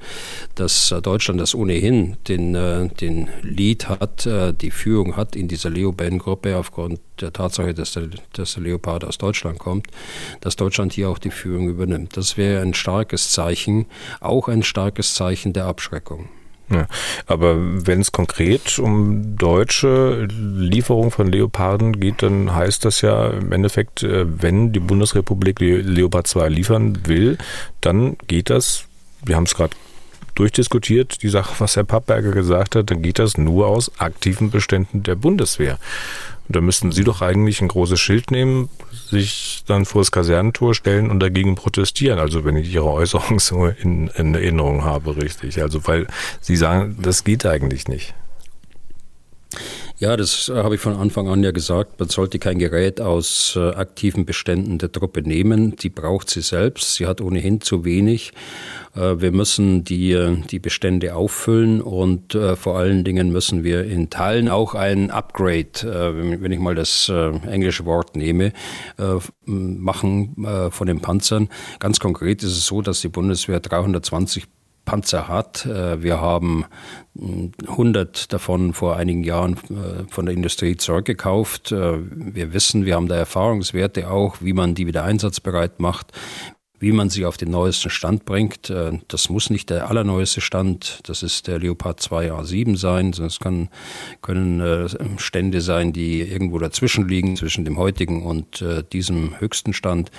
[0.54, 5.48] dass äh, Deutschland das ohnehin den, äh, den Lead hat, äh, die Führung hat in
[5.48, 9.88] dieser Leoben-Gruppe aufgrund der Tatsache, dass der, dass der Leopard aus Deutschland kommt,
[10.40, 12.16] dass Deutschland hier auch die Führung übernimmt.
[12.16, 13.86] Das wäre ein starkes Zeichen,
[14.20, 16.28] auch ein starkes Zeichen der Abschreckung.
[16.68, 16.88] Ja,
[17.26, 17.54] aber
[17.86, 24.02] wenn es konkret um deutsche Lieferung von Leoparden geht, dann heißt das ja im Endeffekt,
[24.02, 27.38] äh, wenn die Bundesrepublik Leopard 2 liefern will,
[27.80, 28.84] dann geht das,
[29.24, 29.76] wir haben es gerade
[30.34, 35.04] durchdiskutiert, die Sache, was Herr Pappberger gesagt hat, dann geht das nur aus aktiven Beständen
[35.04, 35.78] der Bundeswehr.
[36.48, 38.68] Und da müssten Sie doch eigentlich ein großes Schild nehmen,
[39.10, 42.18] sich dann vor das Kasernentor stellen und dagegen protestieren.
[42.18, 45.60] Also wenn ich Ihre Äußerung so in, in Erinnerung habe, richtig.
[45.60, 46.06] Also weil
[46.40, 48.14] Sie sagen, das geht eigentlich nicht.
[49.98, 51.98] Ja, das habe ich von Anfang an ja gesagt.
[51.98, 55.74] Man sollte kein Gerät aus äh, aktiven Beständen der Truppe nehmen.
[55.76, 56.96] Die braucht sie selbst.
[56.96, 58.32] Sie hat ohnehin zu wenig.
[58.96, 63.84] Äh, wir müssen die, äh, die Bestände auffüllen und äh, vor allen Dingen müssen wir
[63.84, 68.52] in Teilen auch ein Upgrade, wenn ich mal das englische Wort nehme,
[69.44, 71.48] machen von den Panzern.
[71.78, 74.46] Ganz konkret ist es so, dass die Bundeswehr 320
[74.84, 75.66] Panzer hat.
[75.66, 76.64] Wir haben
[77.18, 79.56] 100 hm, davon vor einigen Jahren
[80.08, 81.72] von der Industrie zurückgekauft.
[81.72, 86.12] Wir wissen, wir haben da Erfahrungswerte auch, wie man die wieder einsatzbereit macht
[86.78, 88.72] wie man sie auf den neuesten Stand bringt.
[89.08, 93.40] Das muss nicht der allerneueste Stand, das ist der Leopard 2 A7 sein, sondern es
[93.40, 93.68] kann,
[94.22, 100.10] können Stände sein, die irgendwo dazwischen liegen, zwischen dem heutigen und diesem höchsten Stand.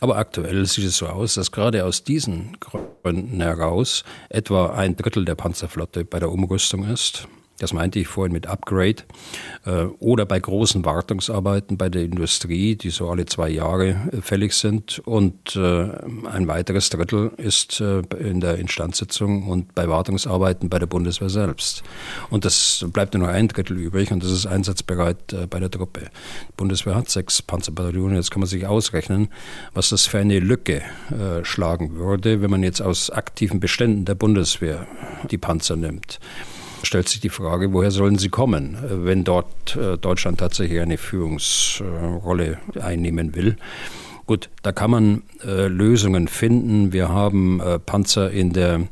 [0.00, 5.24] Aber aktuell sieht es so aus, dass gerade aus diesen Gründen heraus etwa ein Drittel
[5.24, 7.26] der Panzerflotte bei der Umrüstung ist.
[7.58, 9.02] Das meinte ich vorhin mit Upgrade.
[9.66, 14.52] Äh, oder bei großen Wartungsarbeiten bei der Industrie, die so alle zwei Jahre äh, fällig
[14.54, 15.00] sind.
[15.00, 15.88] Und äh,
[16.30, 21.82] ein weiteres Drittel ist in der Instandsetzung und bei Wartungsarbeiten bei der Bundeswehr selbst.
[22.30, 26.10] Und das bleibt nur ein Drittel übrig und das ist einsatzbereit bei der Truppe.
[26.48, 28.16] Die Bundeswehr hat sechs Panzerbataillone.
[28.16, 29.28] Jetzt kann man sich ausrechnen,
[29.74, 30.82] was das für eine Lücke
[31.42, 34.86] schlagen würde, wenn man jetzt aus aktiven Beständen der Bundeswehr
[35.30, 36.20] die Panzer nimmt
[36.88, 42.58] stellt sich die Frage, woher sollen sie kommen, wenn dort äh, Deutschland tatsächlich eine Führungsrolle
[42.80, 43.56] einnehmen will.
[44.26, 46.92] Gut, da kann man äh, Lösungen finden.
[46.92, 48.88] Wir haben äh, Panzer in der,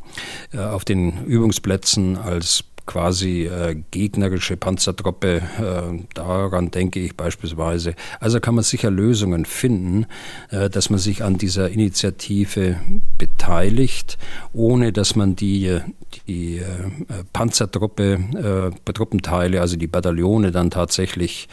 [0.53, 5.43] äh, auf den Übungsplätzen als quasi äh, gegnerische Panzertruppe.
[5.59, 7.95] Äh, daran denke ich beispielsweise.
[8.21, 10.07] Also kann man sicher Lösungen finden,
[10.51, 12.77] äh, dass man sich an dieser Initiative
[13.19, 14.19] beteiligt,
[14.53, 15.81] ohne dass man die,
[16.27, 16.65] die äh,
[17.33, 21.49] Panzertruppe, äh, Truppenteile, also die Bataillone dann tatsächlich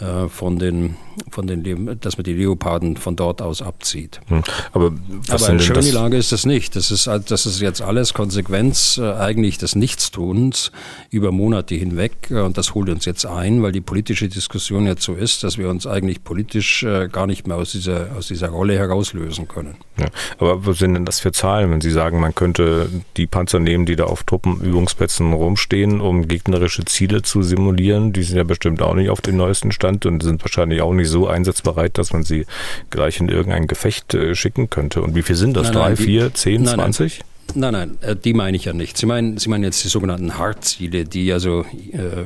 [0.00, 0.96] äh, von den,
[1.30, 4.20] von den, dass man die Leoparden von dort aus abzieht.
[4.26, 4.42] Hm.
[4.72, 4.92] Aber,
[5.28, 6.74] Aber eine schöne Lage ist das nicht.
[6.74, 10.72] Das ist, das ist jetzt alles Konsequenz äh, eigentlich des Nichtstuns
[11.10, 12.12] über Monate hinweg.
[12.30, 15.68] Und das holt uns jetzt ein, weil die politische Diskussion jetzt so ist, dass wir
[15.68, 19.76] uns eigentlich politisch äh, gar nicht mehr aus dieser, aus dieser Rolle herauslösen können.
[19.96, 20.06] Ja,
[20.38, 23.86] aber was sind denn das für Zahlen, wenn Sie sagen, man könnte die Panzer nehmen,
[23.86, 28.12] die da auf Truppenübungsplätzen rumstehen, um gegnerische Ziele zu simulieren?
[28.12, 29.83] Die sind ja bestimmt auch nicht auf dem neuesten Stand.
[29.84, 32.46] Zustand und sind wahrscheinlich auch nicht so einsatzbereit, dass man sie
[32.90, 35.02] gleich in irgendein Gefecht äh, schicken könnte.
[35.02, 35.64] Und wie viel sind das?
[35.64, 37.20] Nein, Drei, nein, vier, zehn, nein, zwanzig?
[37.54, 38.96] Nein, nein, äh, die meine ich ja nicht.
[38.96, 42.24] Sie meinen, Sie meinen jetzt die sogenannten Hartziele, die also äh,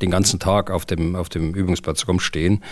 [0.00, 2.62] den ganzen Tag auf dem, auf dem Übungsplatz rumstehen,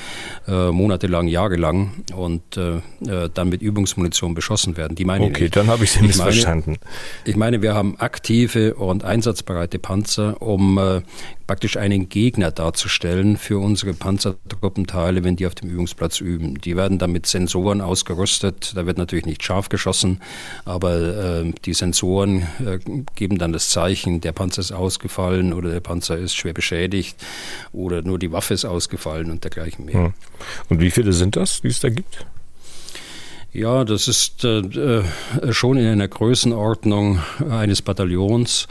[0.49, 4.97] äh, monatelang, jahrelang und äh, äh dann mit Übungsmunition beschossen werden.
[4.97, 5.57] Die meine okay, ich nicht.
[5.57, 6.79] dann habe ich Sie missverstanden.
[7.25, 11.03] Ich meine, wir haben aktive und einsatzbereite Panzer, um äh,
[11.51, 16.61] praktisch einen Gegner darzustellen für unsere Panzertruppenteile, wenn die auf dem Übungsplatz üben.
[16.61, 18.77] Die werden dann mit Sensoren ausgerüstet.
[18.77, 20.21] Da wird natürlich nicht scharf geschossen,
[20.65, 22.79] aber äh, die Sensoren äh,
[23.17, 27.17] geben dann das Zeichen, der Panzer ist ausgefallen oder der Panzer ist schwer beschädigt
[27.73, 29.95] oder nur die Waffe ist ausgefallen und dergleichen mehr.
[29.95, 30.15] Hm.
[30.69, 32.27] Und wie viele sind das, die es da gibt?
[33.53, 35.03] Ja, das ist äh, äh,
[35.51, 37.19] schon in einer Größenordnung
[37.51, 38.69] eines Bataillons.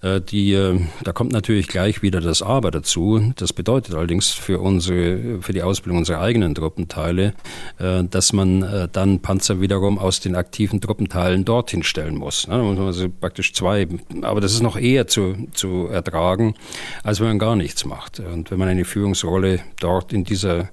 [0.00, 3.34] Äh, die, äh, da kommt natürlich gleich wieder das Aber dazu.
[3.36, 7.34] Das bedeutet allerdings für unsere, für die Ausbildung unserer eigenen Truppenteile,
[7.78, 12.48] äh, dass man äh, dann Panzer wiederum aus den aktiven Truppenteilen dorthin stellen muss.
[12.48, 12.54] Ne?
[12.54, 13.86] Also praktisch zwei.
[14.22, 16.54] Aber das ist noch eher zu, zu ertragen,
[17.02, 18.20] als wenn man gar nichts macht.
[18.20, 20.70] Und wenn man eine Führungsrolle dort in dieser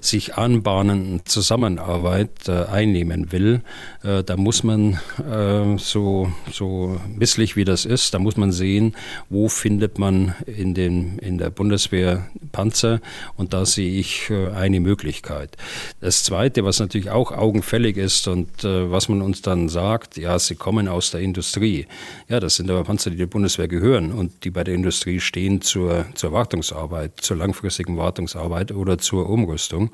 [0.00, 3.60] sich anbahnenden Zusammenarbeit äh, einnehmen will,
[4.02, 8.94] äh, da muss man äh, so, so misslich wie das ist, da muss man sehen,
[9.28, 13.00] wo findet man in, den, in der Bundeswehr Panzer
[13.36, 15.56] und da sehe ich äh, eine Möglichkeit.
[16.00, 20.38] Das Zweite, was natürlich auch augenfällig ist und äh, was man uns dann sagt, ja,
[20.38, 21.86] sie kommen aus der Industrie.
[22.28, 25.60] Ja, das sind aber Panzer, die der Bundeswehr gehören und die bei der Industrie stehen
[25.60, 29.90] zur, zur Wartungsarbeit, zur langfristigen Wartungsarbeit oder zur Umrüstung.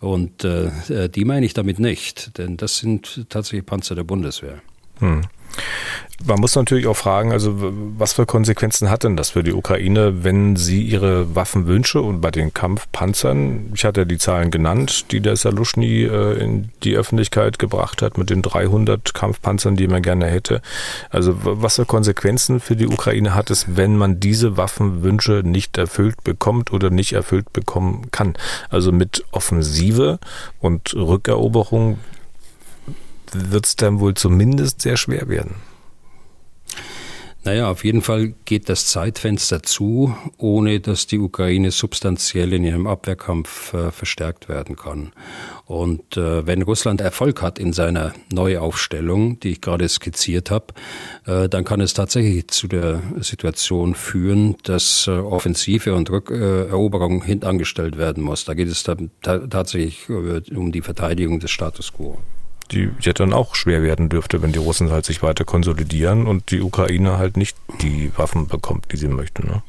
[0.00, 4.60] Und äh, die meine ich damit nicht, denn das sind tatsächlich Panzer der Bundeswehr.
[4.98, 5.22] Hm.
[6.22, 7.54] Man muss natürlich auch fragen, also
[7.96, 12.30] was für Konsequenzen hat denn das für die Ukraine, wenn sie ihre Waffenwünsche und bei
[12.30, 17.58] den Kampfpanzern, ich hatte ja die Zahlen genannt, die der Saluschny äh, in die Öffentlichkeit
[17.58, 20.60] gebracht hat mit den 300 Kampfpanzern, die man gerne hätte.
[21.08, 26.22] Also was für Konsequenzen für die Ukraine hat es, wenn man diese Waffenwünsche nicht erfüllt
[26.22, 28.34] bekommt oder nicht erfüllt bekommen kann?
[28.68, 30.18] Also mit Offensive
[30.60, 31.98] und Rückeroberung
[33.34, 35.56] wird es dann wohl zumindest sehr schwer werden.
[37.42, 42.86] Naja, auf jeden Fall geht das Zeitfenster zu, ohne dass die Ukraine substanziell in ihrem
[42.86, 45.12] Abwehrkampf äh, verstärkt werden kann.
[45.64, 50.66] Und äh, wenn Russland Erfolg hat in seiner Neuaufstellung, die ich gerade skizziert habe,
[51.24, 57.96] äh, dann kann es tatsächlich zu der Situation führen, dass äh, Offensive und Rückeroberung hintangestellt
[57.96, 58.44] werden muss.
[58.44, 62.18] Da geht es dann tatsächlich um die Verteidigung des Status quo
[62.72, 66.50] die ja dann auch schwer werden dürfte, wenn die Russen halt sich weiter konsolidieren und
[66.50, 69.46] die Ukraine halt nicht die Waffen bekommt, die sie möchte.
[69.46, 69.62] Ne?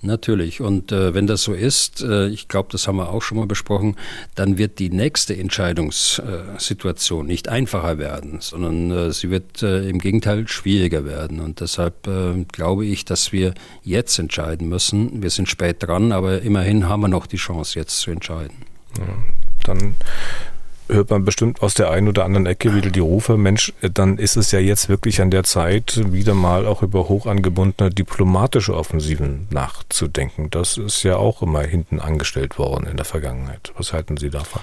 [0.00, 0.60] Natürlich.
[0.60, 3.48] Und äh, wenn das so ist, äh, ich glaube, das haben wir auch schon mal
[3.48, 3.96] besprochen,
[4.36, 10.46] dann wird die nächste Entscheidungssituation nicht einfacher werden, sondern äh, sie wird äh, im Gegenteil
[10.46, 11.40] schwieriger werden.
[11.40, 15.20] Und deshalb äh, glaube ich, dass wir jetzt entscheiden müssen.
[15.20, 18.56] Wir sind spät dran, aber immerhin haben wir noch die Chance, jetzt zu entscheiden.
[18.96, 19.04] Ja,
[19.64, 19.96] dann
[20.88, 24.36] hört man bestimmt aus der einen oder anderen Ecke wieder die Rufe, Mensch, dann ist
[24.36, 30.50] es ja jetzt wirklich an der Zeit, wieder mal auch über hochangebundene diplomatische Offensiven nachzudenken.
[30.50, 33.72] Das ist ja auch immer hinten angestellt worden in der Vergangenheit.
[33.76, 34.62] Was halten Sie davon?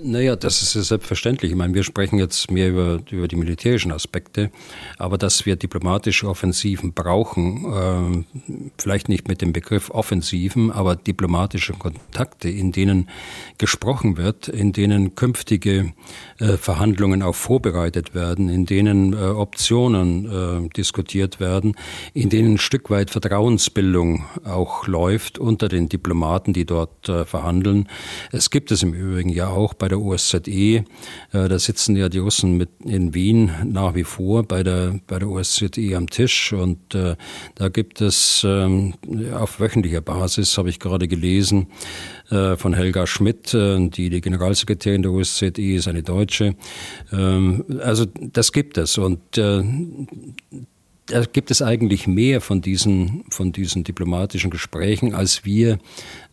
[0.00, 1.50] Naja, das ist ja selbstverständlich.
[1.50, 4.50] Ich meine, wir sprechen jetzt mehr über, über die militärischen Aspekte,
[4.96, 11.74] aber dass wir diplomatische Offensiven brauchen, äh, vielleicht nicht mit dem Begriff Offensiven, aber diplomatische
[11.74, 13.10] Kontakte, in denen
[13.58, 15.92] gesprochen wird, in denen künftige
[16.42, 21.76] äh, Verhandlungen auch vorbereitet werden, in denen äh, Optionen äh, diskutiert werden,
[22.14, 27.88] in denen ein Stück weit Vertrauensbildung auch läuft unter den Diplomaten, die dort äh, verhandeln.
[28.32, 30.40] Es gibt es im Übrigen ja auch bei der OSZE.
[30.48, 30.84] Äh,
[31.30, 35.28] da sitzen ja die Russen mit in Wien nach wie vor bei der, bei der
[35.28, 38.94] OSZE am Tisch und da gibt es ähm,
[39.32, 41.68] auf wöchentlicher Basis, habe ich gerade gelesen,
[42.56, 46.54] von Helga Schmidt, die die Generalsekretärin der OSZE ist, eine Deutsche.
[47.12, 49.20] Ähm, also das gibt es und
[51.12, 55.78] da gibt es eigentlich mehr von diesen, von diesen diplomatischen Gesprächen, als wir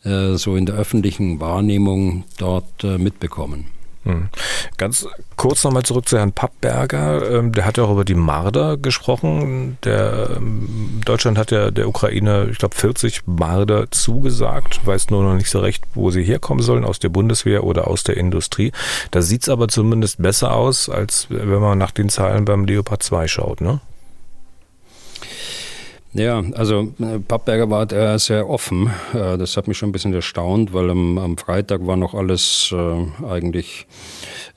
[0.04, 3.66] äh, so in der öffentlichen Wahrnehmung dort äh, mitbekommen.
[4.04, 4.30] Hm.
[4.78, 7.32] Ganz kurz nochmal zurück zu Herrn Pappberger.
[7.32, 9.78] Ähm, der hat ja auch über die Marder gesprochen.
[9.84, 14.86] Der, ähm, Deutschland hat ja der Ukraine, ich glaube, 40 Marder zugesagt.
[14.86, 18.04] Weiß nur noch nicht so recht, wo sie herkommen sollen, aus der Bundeswehr oder aus
[18.04, 18.72] der Industrie.
[19.12, 23.04] Da sieht es aber zumindest besser aus, als wenn man nach den Zahlen beim Leopard
[23.04, 23.82] 2 schaut, ne?
[26.14, 28.90] Ja, also äh, Pappberger war da sehr offen.
[29.14, 32.74] Äh, das hat mich schon ein bisschen erstaunt, weil am, am Freitag war noch alles
[32.74, 33.86] äh, eigentlich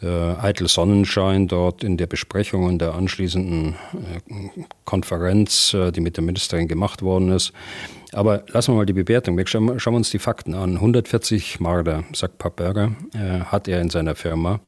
[0.01, 6.17] äh, eitel Sonnenschein dort in der Besprechung und der anschließenden äh, Konferenz, äh, die mit
[6.17, 7.53] der Ministerin gemacht worden ist.
[8.15, 9.49] Aber lassen wir mal die Bewertung weg.
[9.49, 10.77] Schauen, schauen wir uns die Fakten an.
[10.77, 12.93] 140 Marder, sagt Pappberger,
[13.47, 14.61] hat er in seiner Firma.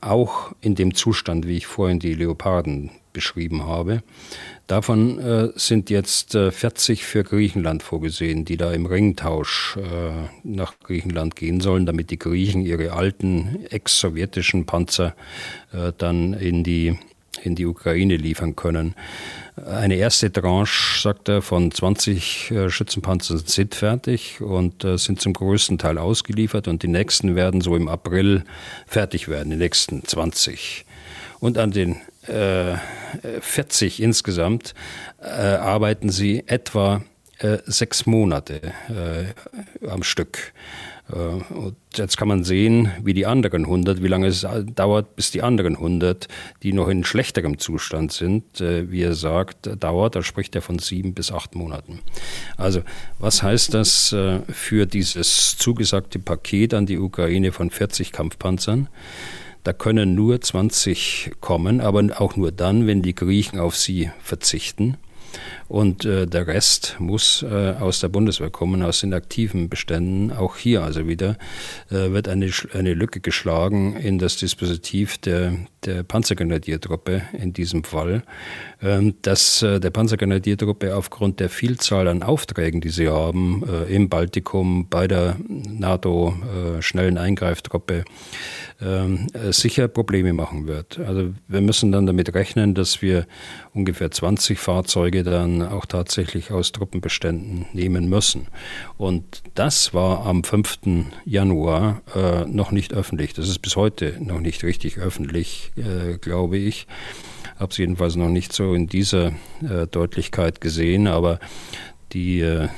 [0.00, 4.02] Auch in dem Zustand, wie ich vorhin die Leoparden beschrieben habe.
[4.68, 10.78] Davon äh, sind jetzt äh, 40 für Griechenland vorgesehen, die da im Ringtausch äh, nach
[10.78, 15.16] Griechenland gehen sollen, damit die Griechen ihre alten ex-sowjetischen Panzer
[15.72, 16.98] äh, dann in die,
[17.48, 18.94] in die Ukraine liefern können.
[19.66, 25.32] Eine erste Tranche, sagt er, von 20 äh, Schützenpanzern sind fertig und äh, sind zum
[25.32, 28.44] größten Teil ausgeliefert und die nächsten werden so im April
[28.86, 30.84] fertig werden, die nächsten 20.
[31.40, 31.96] Und an den
[33.40, 34.74] 40 insgesamt,
[35.22, 37.02] äh, arbeiten sie etwa
[37.38, 40.52] äh, sechs Monate äh, am Stück.
[41.08, 45.42] Und jetzt kann man sehen, wie die anderen 100, wie lange es dauert, bis die
[45.42, 46.28] anderen 100,
[46.62, 50.16] die noch in schlechterem Zustand sind, wie er sagt, dauert.
[50.16, 52.00] Da spricht er von sieben bis acht Monaten.
[52.58, 52.82] Also,
[53.18, 54.14] was heißt das
[54.48, 58.88] für dieses zugesagte Paket an die Ukraine von 40 Kampfpanzern?
[59.64, 64.98] Da können nur 20 kommen, aber auch nur dann, wenn die Griechen auf sie verzichten.
[65.68, 70.32] Und äh, der Rest muss äh, aus der Bundeswehr kommen, aus den aktiven Beständen.
[70.32, 71.36] Auch hier also wieder
[71.90, 78.22] äh, wird eine, eine Lücke geschlagen in das Dispositiv der, der Panzergrenadiertruppe in diesem Fall,
[79.22, 84.88] dass äh, der Panzergrenadiertruppe aufgrund der Vielzahl an Aufträgen, die sie haben, äh, im Baltikum,
[84.88, 86.34] bei der NATO
[86.78, 88.04] äh, Eingreiftruppe,
[88.80, 91.00] ähm, sicher Probleme machen wird.
[91.00, 93.26] Also wir müssen dann damit rechnen, dass wir
[93.74, 98.46] ungefähr 20 Fahrzeuge dann auch tatsächlich aus Truppenbeständen nehmen müssen.
[98.96, 100.78] Und das war am 5.
[101.24, 103.34] Januar äh, noch nicht öffentlich.
[103.34, 106.86] Das ist bis heute noch nicht richtig öffentlich, äh, glaube ich.
[107.58, 111.40] Habe es jedenfalls noch nicht so in dieser äh, Deutlichkeit gesehen, aber
[112.12, 112.68] die äh,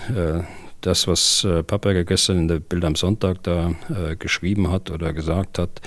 [0.81, 5.13] das, was äh, Papperger gestern in der Bild am Sonntag da äh, geschrieben hat oder
[5.13, 5.81] gesagt hat,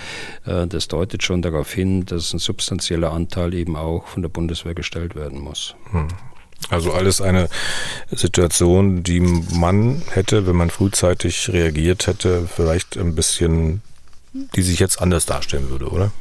[0.45, 4.73] äh, das deutet schon darauf hin, dass ein substanzieller Anteil eben auch von der Bundeswehr
[4.73, 5.75] gestellt werden muss.
[5.91, 6.07] Hm.
[6.69, 7.49] Also alles eine
[8.11, 13.81] Situation, die man hätte, wenn man frühzeitig reagiert hätte, vielleicht ein bisschen,
[14.55, 16.11] die sich jetzt anders darstellen würde, oder?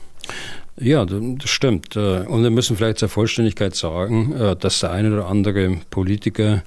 [0.80, 1.96] Ja, das stimmt.
[1.96, 6.62] Äh, und wir müssen vielleicht zur Vollständigkeit sagen, äh, dass der eine oder andere Politiker,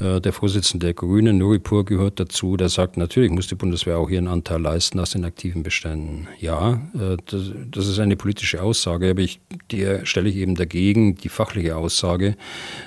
[0.00, 4.10] äh, der Vorsitzende der Grünen, Nuripur, gehört dazu, der sagt, natürlich muss die Bundeswehr auch
[4.10, 6.28] ihren Anteil leisten aus den aktiven Beständen.
[6.38, 9.40] Ja, das ist eine politische Aussage, aber ich,
[9.70, 12.36] die stelle ich eben dagegen, die fachliche Aussage.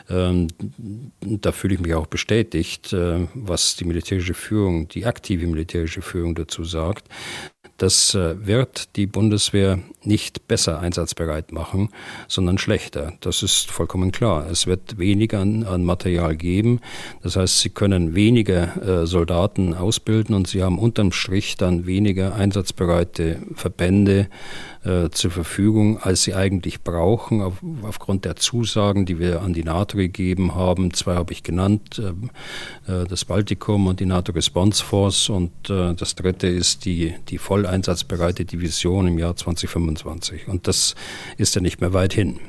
[0.09, 0.47] Ähm,
[1.21, 2.95] da fühle ich mich auch bestätigt,
[3.33, 7.07] was die militärische Führung, die aktive militärische Führung dazu sagt.
[7.81, 11.89] Das äh, wird die Bundeswehr nicht besser einsatzbereit machen,
[12.27, 13.13] sondern schlechter.
[13.21, 14.47] Das ist vollkommen klar.
[14.51, 16.79] Es wird weniger an, an Material geben.
[17.23, 22.35] Das heißt, sie können weniger äh, Soldaten ausbilden und sie haben unterm Strich dann weniger
[22.35, 24.29] einsatzbereite Verbände,
[24.83, 29.63] äh, zur Verfügung, als sie eigentlich brauchen, auf, aufgrund der Zusagen, die wir an die
[29.63, 30.93] NATO gegeben haben.
[30.93, 32.01] Zwei habe ich genannt,
[32.87, 37.13] äh, äh, das Baltikum und die NATO Response Force und äh, das dritte ist die,
[37.29, 40.47] die voll einsatzbereite Division im Jahr 2025.
[40.47, 40.95] Und das
[41.37, 42.39] ist ja nicht mehr weit hin.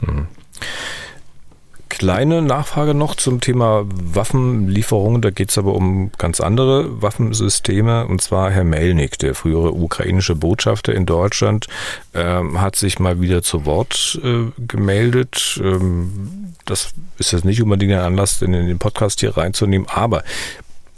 [0.00, 0.26] Mhm.
[1.98, 5.22] Kleine Nachfrage noch zum Thema Waffenlieferungen.
[5.22, 8.06] Da geht es aber um ganz andere Waffensysteme.
[8.08, 11.68] Und zwar Herr Melnik, der frühere ukrainische Botschafter in Deutschland,
[12.12, 15.60] ähm, hat sich mal wieder zu Wort äh, gemeldet.
[15.62, 19.86] Ähm, das ist jetzt nicht unbedingt ein Anlass, in den Podcast hier reinzunehmen.
[19.88, 20.24] Aber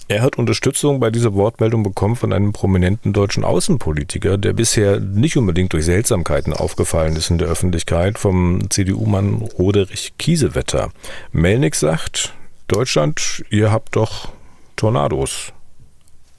[0.08, 5.36] er hat Unterstützung bei dieser Wortmeldung bekommen von einem prominenten deutschen Außenpolitiker, der bisher nicht
[5.36, 10.90] unbedingt durch Seltsamkeiten aufgefallen ist in der Öffentlichkeit, vom CDU-Mann Roderich Kiesewetter.
[11.32, 12.34] Melnick sagt,
[12.68, 14.28] Deutschland, ihr habt doch
[14.76, 15.52] Tornados.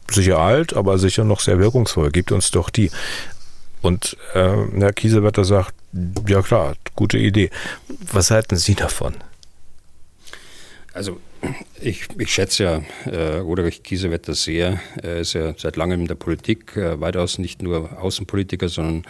[0.10, 2.12] Sicher alt, aber sicher noch sehr wirkungsvoll.
[2.12, 2.90] Gebt uns doch die.
[3.82, 5.74] Und äh, Herr Kiesewetter sagt,
[6.28, 7.50] ja klar, gute Idee.
[8.12, 9.16] Was halten Sie davon?
[10.94, 11.20] Also
[11.82, 14.80] ich, ich schätze ja äh, Roderich Kiesewetter sehr.
[15.02, 19.04] Er ist ja seit langem in der Politik, äh, weitaus nicht nur Außenpolitiker, sondern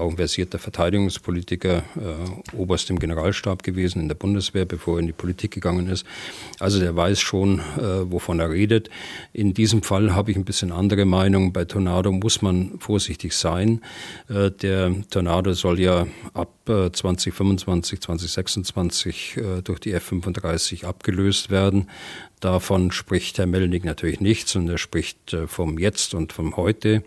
[0.00, 5.06] auch ein versierter Verteidigungspolitiker, äh, Oberst im Generalstab gewesen in der Bundeswehr, bevor er in
[5.06, 6.04] die Politik gegangen ist.
[6.58, 8.90] Also der weiß schon, äh, wovon er redet.
[9.32, 11.52] In diesem Fall habe ich ein bisschen andere Meinung.
[11.52, 13.82] Bei Tornado muss man vorsichtig sein.
[14.28, 21.88] Äh, der Tornado soll ja ab 2025, äh, 2026 äh, durch die F-35 abgelöst werden.
[22.40, 27.04] Davon spricht Herr Melnick natürlich nichts und er spricht äh, vom Jetzt und vom Heute.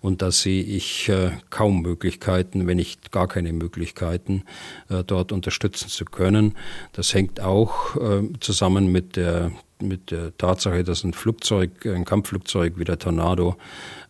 [0.00, 4.44] Und da sehe ich äh, kaum Möglichkeiten, wenn nicht gar keine Möglichkeiten,
[4.90, 6.54] äh, dort unterstützen zu können.
[6.92, 7.96] Das hängt auch
[8.40, 13.56] zusammen mit der mit der Tatsache, dass ein Flugzeug, ein Kampfflugzeug wie der Tornado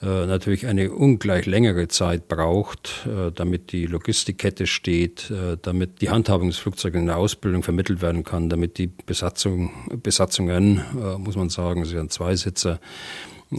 [0.02, 6.10] äh, natürlich eine ungleich längere Zeit braucht, äh, damit die Logistikkette steht, äh, damit die
[6.10, 9.70] Handhabung des Flugzeugs in der Ausbildung vermittelt werden kann, damit die Besatzung,
[10.02, 12.80] Besatzungen, äh, muss man sagen, sie sind Zweisitzer,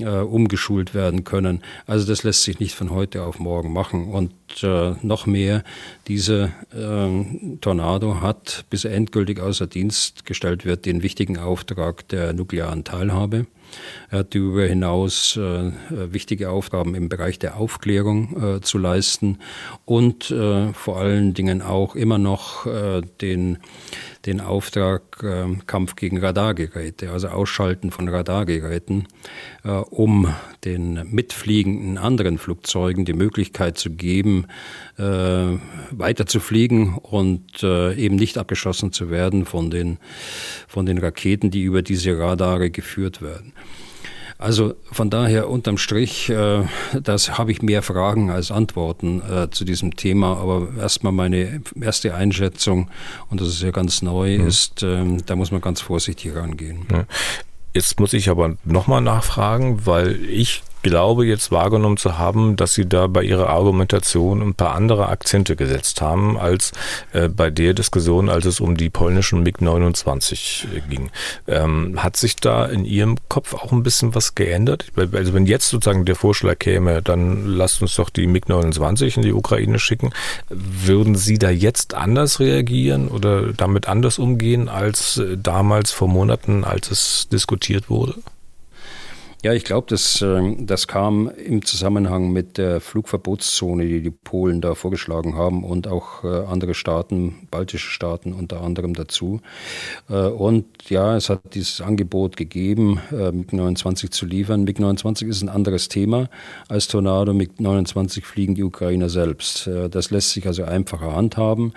[0.02, 1.62] äh, umgeschult werden können.
[1.88, 4.12] Also das lässt sich nicht von heute auf morgen machen.
[4.12, 4.34] Und
[4.64, 5.64] äh, noch mehr,
[6.08, 12.34] dieser äh, Tornado hat, bis er endgültig außer Dienst gestellt wird, den wichtigen Auftrag der
[12.34, 13.48] nuklearen Teilhabe.
[14.10, 19.40] Er hat darüber hinaus äh, wichtige Aufgaben im Bereich der Aufklärung äh, zu leisten
[19.86, 23.58] und äh, vor allen Dingen auch immer noch äh, den,
[24.26, 29.08] den Auftrag äh, Kampf gegen Radargeräte, also Ausschalten von Radargeräten,
[29.64, 34.48] äh, um den mitfliegenden anderen Flugzeugen die Möglichkeit zu geben,
[34.98, 39.98] weiter zu fliegen und eben nicht abgeschossen zu werden von den,
[40.68, 43.54] von den Raketen, die über diese Radare geführt werden.
[44.38, 46.64] Also von daher unterm Strich, äh,
[47.02, 50.38] das habe ich mehr Fragen als Antworten äh, zu diesem Thema.
[50.38, 52.90] Aber erstmal meine erste Einschätzung,
[53.30, 54.48] und das ist ja ganz neu, mhm.
[54.48, 56.86] ist, äh, da muss man ganz vorsichtig rangehen.
[56.92, 57.06] Ja.
[57.74, 62.88] Jetzt muss ich aber nochmal nachfragen, weil ich glaube jetzt wahrgenommen zu haben, dass Sie
[62.88, 66.74] da bei Ihrer Argumentation ein paar andere Akzente gesetzt haben als
[67.12, 71.10] äh, bei der Diskussion, als es um die polnischen MiG-29 äh, ging.
[71.48, 74.92] Ähm, hat sich da in Ihrem Kopf auch ein bisschen was geändert?
[74.96, 79.34] Also wenn jetzt sozusagen der Vorschlag käme, dann lasst uns doch die MiG-29 in die
[79.34, 80.12] Ukraine schicken,
[80.50, 86.64] würden Sie da jetzt anders reagieren oder damit anders umgehen als äh, damals vor Monaten,
[86.64, 88.14] als es diskutiert wurde?
[89.46, 94.60] Ja, ich glaube, das, ähm, das kam im Zusammenhang mit der Flugverbotszone, die die Polen
[94.60, 99.42] da vorgeschlagen haben und auch äh, andere Staaten, baltische Staaten unter anderem dazu.
[100.10, 104.64] Äh, und ja, es hat dieses Angebot gegeben, äh, MiG-29 zu liefern.
[104.64, 106.28] MiG-29 ist ein anderes Thema
[106.68, 107.32] als Tornado.
[107.32, 109.70] MiG-29 fliegen die Ukrainer selbst.
[109.92, 111.74] Das lässt sich also einfacher handhaben.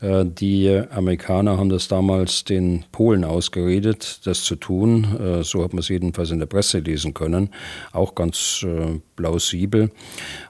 [0.00, 5.16] Äh, die Amerikaner haben das damals den Polen ausgeredet, das zu tun.
[5.18, 7.50] Äh, so hat man es jedenfalls in der Presse lesen können.
[7.92, 9.90] Auch ganz äh, plausibel.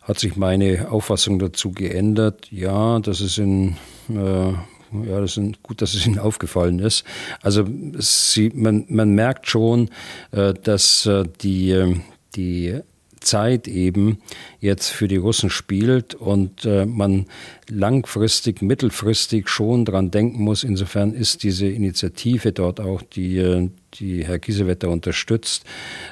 [0.03, 2.51] Hat sich meine Auffassung dazu geändert?
[2.51, 3.77] Ja, das ist in
[4.09, 7.05] ja, das ist gut, dass es Ihnen aufgefallen ist.
[7.43, 7.65] Also
[7.99, 9.91] sie, man, man merkt schon,
[10.31, 11.11] dass
[11.43, 11.97] die,
[12.37, 12.81] die
[13.21, 14.19] Zeit eben
[14.61, 17.27] jetzt für die Russen spielt und äh, man
[17.69, 20.65] langfristig, mittelfristig schon dran denken muss.
[20.65, 25.65] Insofern ist diese Initiative dort auch, die, äh, die Herr Kiesewetter unterstützt,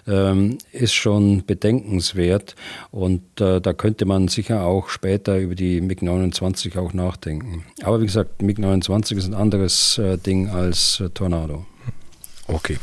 [0.07, 2.57] ähm, ist schon bedenkenswert
[2.91, 7.65] und äh, da könnte man sicher auch später über die MiG-29 auch nachdenken.
[7.83, 11.67] Aber wie gesagt, MiG-29 ist ein anderes äh, Ding als äh, Tornado.
[12.47, 12.79] Okay.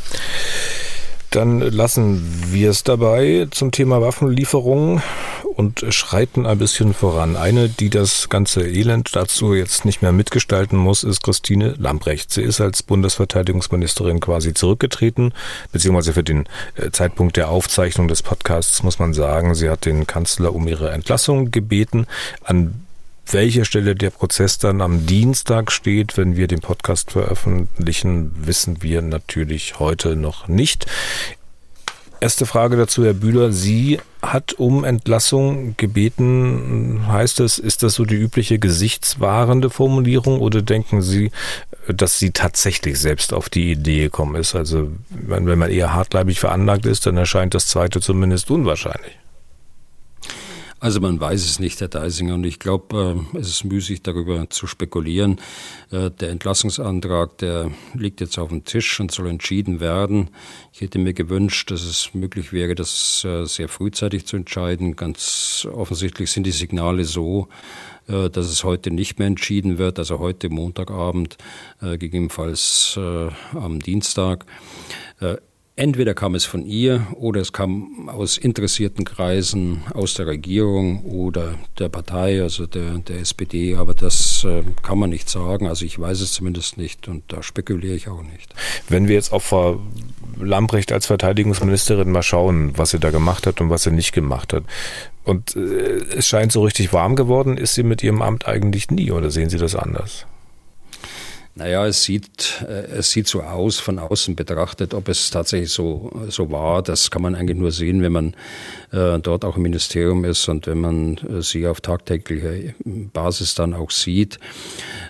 [1.31, 2.21] Dann lassen
[2.51, 5.01] wir es dabei zum Thema Waffenlieferungen
[5.55, 7.37] und schreiten ein bisschen voran.
[7.37, 12.31] Eine, die das ganze Elend dazu jetzt nicht mehr mitgestalten muss, ist Christine Lambrecht.
[12.31, 15.33] Sie ist als Bundesverteidigungsministerin quasi zurückgetreten,
[15.71, 20.05] beziehungsweise für den äh, Zeitpunkt der Aufzeichnung des Podcasts muss man sagen, sie hat den
[20.05, 22.07] Kanzler um ihre Entlassung gebeten.
[22.43, 22.85] An
[23.27, 29.01] welcher Stelle der Prozess dann am Dienstag steht, wenn wir den Podcast veröffentlichen, wissen wir
[29.01, 30.85] natürlich heute noch nicht.
[32.19, 33.51] Erste Frage dazu, Herr Bühler.
[33.51, 37.07] Sie hat um Entlassung gebeten.
[37.07, 41.31] Heißt das, ist das so die übliche gesichtswahrende Formulierung oder denken Sie,
[41.87, 44.53] dass sie tatsächlich selbst auf die Idee gekommen ist?
[44.53, 49.17] Also, wenn man eher hartleibig veranlagt ist, dann erscheint das zweite zumindest unwahrscheinlich.
[50.81, 54.49] Also man weiß es nicht, Herr Deisinger, und ich glaube, äh, es ist müßig, darüber
[54.49, 55.39] zu spekulieren.
[55.91, 60.31] Äh, der Entlassungsantrag, der liegt jetzt auf dem Tisch und soll entschieden werden.
[60.73, 64.95] Ich hätte mir gewünscht, dass es möglich wäre, das äh, sehr frühzeitig zu entscheiden.
[64.95, 67.47] Ganz offensichtlich sind die Signale so,
[68.07, 71.37] dass es heute nicht mehr entschieden wird, also heute Montagabend,
[71.79, 72.99] gegebenenfalls
[73.53, 74.45] am Dienstag.
[75.81, 81.55] Entweder kam es von ihr oder es kam aus interessierten Kreisen, aus der Regierung oder
[81.79, 85.65] der Partei, also der, der SPD, aber das äh, kann man nicht sagen.
[85.65, 88.53] Also ich weiß es zumindest nicht und da spekuliere ich auch nicht.
[88.89, 89.79] Wenn wir jetzt auf Frau
[90.39, 94.53] Lambrecht als Verteidigungsministerin mal schauen, was sie da gemacht hat und was sie nicht gemacht
[94.53, 94.63] hat.
[95.23, 99.09] Und äh, es scheint so richtig warm geworden, ist sie mit ihrem Amt eigentlich nie
[99.09, 100.27] oder sehen Sie das anders?
[101.53, 106.11] Naja, es sieht, äh, es sieht so aus von außen betrachtet, ob es tatsächlich so,
[106.29, 106.81] so war.
[106.81, 108.33] Das kann man eigentlich nur sehen, wenn man
[108.91, 113.73] äh, dort auch im Ministerium ist und wenn man äh, sie auf tagtäglicher Basis dann
[113.73, 114.39] auch sieht.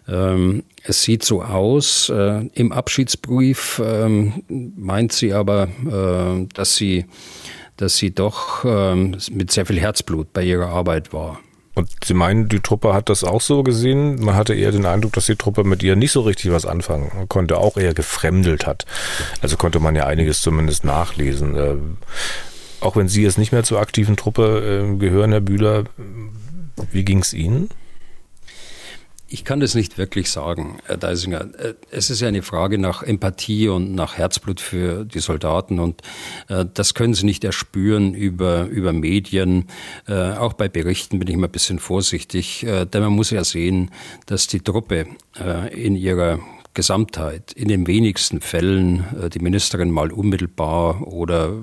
[0.08, 2.10] Ähm, es sieht so aus.
[2.10, 7.06] Äh, Im Abschiedsbrief ähm, meint sie aber, äh, dass sie,
[7.78, 11.40] dass sie doch ähm, mit sehr viel Herzblut bei ihrer Arbeit war.
[11.74, 14.24] Und Sie meinen, die Truppe hat das auch so gesehen?
[14.24, 17.28] Man hatte eher den Eindruck, dass die Truppe mit ihr nicht so richtig was anfangen
[17.30, 18.86] konnte, auch eher gefremdelt hat.
[19.42, 21.56] Also konnte man ja einiges zumindest nachlesen.
[21.56, 21.76] Äh,
[22.82, 25.86] auch wenn Sie jetzt nicht mehr zur aktiven Truppe äh, gehören, Herr Bühler,
[26.92, 27.70] wie ging es Ihnen?
[29.34, 31.48] Ich kann das nicht wirklich sagen, Herr Deisinger.
[31.58, 36.02] Äh, es ist ja eine Frage nach Empathie und nach Herzblut für die Soldaten und
[36.50, 39.68] äh, das können Sie nicht erspüren über, über Medien.
[40.06, 43.92] Äh, auch bei Berichten bin ich immer ein bisschen vorsichtig, denn man muss ja sehen,
[44.26, 45.08] dass die Truppe
[45.72, 46.40] in ihrer
[46.74, 51.54] Gesamtheit in den wenigsten Fällen äh, die Ministerin mal unmittelbar oder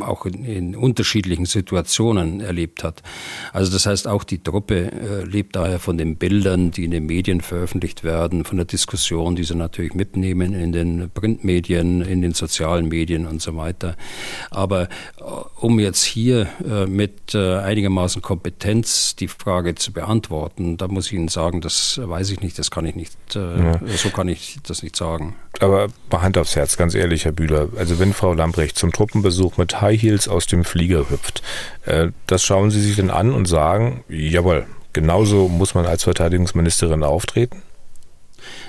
[0.00, 3.02] auch in, in, unterschiedlichen Situationen erlebt hat.
[3.54, 7.06] Also das heißt, auch die Truppe äh, lebt daher von den Bildern, die in den
[7.06, 12.34] Medien veröffentlicht werden, von der Diskussion, die sie natürlich mitnehmen in den Printmedien, in den
[12.34, 13.96] sozialen Medien und so weiter.
[14.50, 14.88] Aber äh,
[15.60, 16.48] um jetzt hier
[16.86, 22.40] mit einigermaßen Kompetenz die Frage zu beantworten, da muss ich Ihnen sagen, das weiß ich
[22.40, 23.80] nicht, das kann ich nicht, ja.
[23.96, 25.36] so kann ich ich das nicht sagen.
[25.60, 27.68] Aber Hand aufs Herz, ganz ehrlich, Herr Bühler.
[27.76, 31.42] Also wenn Frau Lambrecht zum Truppenbesuch mit High Heels aus dem Flieger hüpft,
[31.86, 37.02] äh, das schauen Sie sich dann an und sagen, jawohl, genauso muss man als Verteidigungsministerin
[37.02, 37.62] auftreten?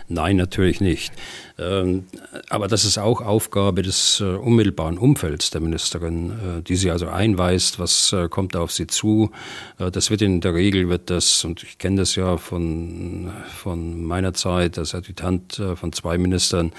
[0.07, 1.13] Nein, natürlich nicht.
[1.57, 2.05] Ähm,
[2.49, 7.07] aber das ist auch Aufgabe des äh, unmittelbaren Umfelds der Ministerin, äh, die sie also
[7.07, 9.31] einweist, was äh, kommt auf sie zu.
[9.77, 14.33] Das wird in der Regel, wird das, und ich kenne das ja von, von meiner
[14.33, 16.71] Zeit als Adjutant von zwei Ministern,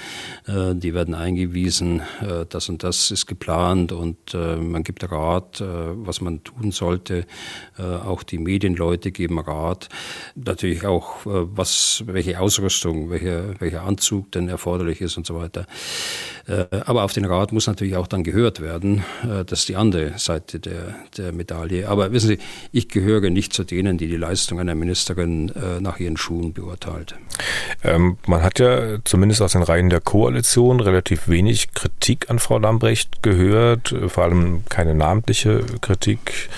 [0.47, 2.03] die werden eingewiesen,
[2.49, 7.27] das und das ist geplant und man gibt Rat, was man tun sollte.
[7.79, 9.89] Auch die Medienleute geben Rat.
[10.35, 15.67] Natürlich auch, was, welche Ausrüstung, welcher, welcher Anzug denn erfolgt erforderlich ist und so weiter.
[16.49, 19.05] Äh, aber auf den Rat muss natürlich auch dann gehört werden.
[19.23, 21.89] Äh, das ist die andere Seite der, der Medaille.
[21.89, 22.39] Aber wissen Sie,
[22.73, 27.15] ich gehöre nicht zu denen, die die Leistung einer Ministerin äh, nach ihren Schuhen beurteilt.
[27.85, 32.59] Ähm, man hat ja zumindest aus den Reihen der Koalition relativ wenig Kritik an Frau
[32.59, 36.49] Lambrecht gehört, vor allem keine namentliche Kritik.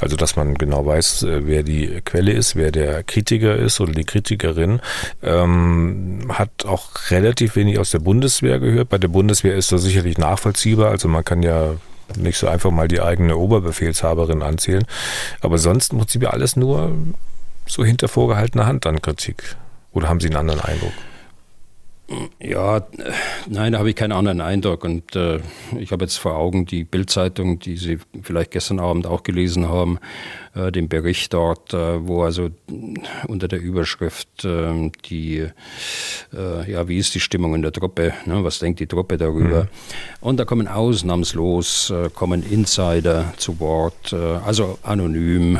[0.00, 4.04] Also, dass man genau weiß, wer die Quelle ist, wer der Kritiker ist oder die
[4.04, 4.80] Kritikerin.
[5.22, 8.88] Ähm, hat auch relativ wenig aus der Bundeswehr gehört.
[8.88, 10.90] Bei der Bundeswehr ist das sicherlich nachvollziehbar.
[10.90, 11.74] Also man kann ja
[12.16, 14.84] nicht so einfach mal die eigene Oberbefehlshaberin anzählen.
[15.40, 16.92] Aber sonst im Prinzip alles nur
[17.66, 19.56] so hinter vorgehaltener Hand an Kritik.
[19.92, 20.92] Oder haben Sie einen anderen Eindruck?
[22.40, 22.82] Ja,
[23.48, 24.84] nein, da habe ich keinen anderen Eindruck.
[24.84, 25.40] Und äh,
[25.78, 29.98] ich habe jetzt vor Augen die Bildzeitung, die Sie vielleicht gestern Abend auch gelesen haben,
[30.54, 32.50] äh, den Bericht dort, äh, wo also
[33.26, 35.46] unter der Überschrift äh, die,
[36.34, 38.44] äh, ja, wie ist die Stimmung in der Truppe, ne?
[38.44, 39.62] was denkt die Truppe darüber?
[39.62, 39.68] Mhm.
[40.20, 45.58] Und da kommen ausnahmslos, äh, kommen Insider zu Wort, äh, also anonym,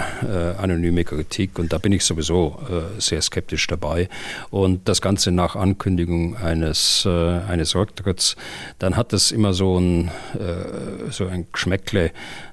[0.58, 1.58] anonyme Kritik.
[1.58, 2.58] Und da bin ich sowieso
[2.98, 4.08] sehr skeptisch dabei.
[4.50, 8.36] Und das Ganze nach Ankündigung eines, eines Rücktritts,
[8.78, 10.10] dann hat das immer so ein,
[11.10, 12.12] so ein Geschmäckle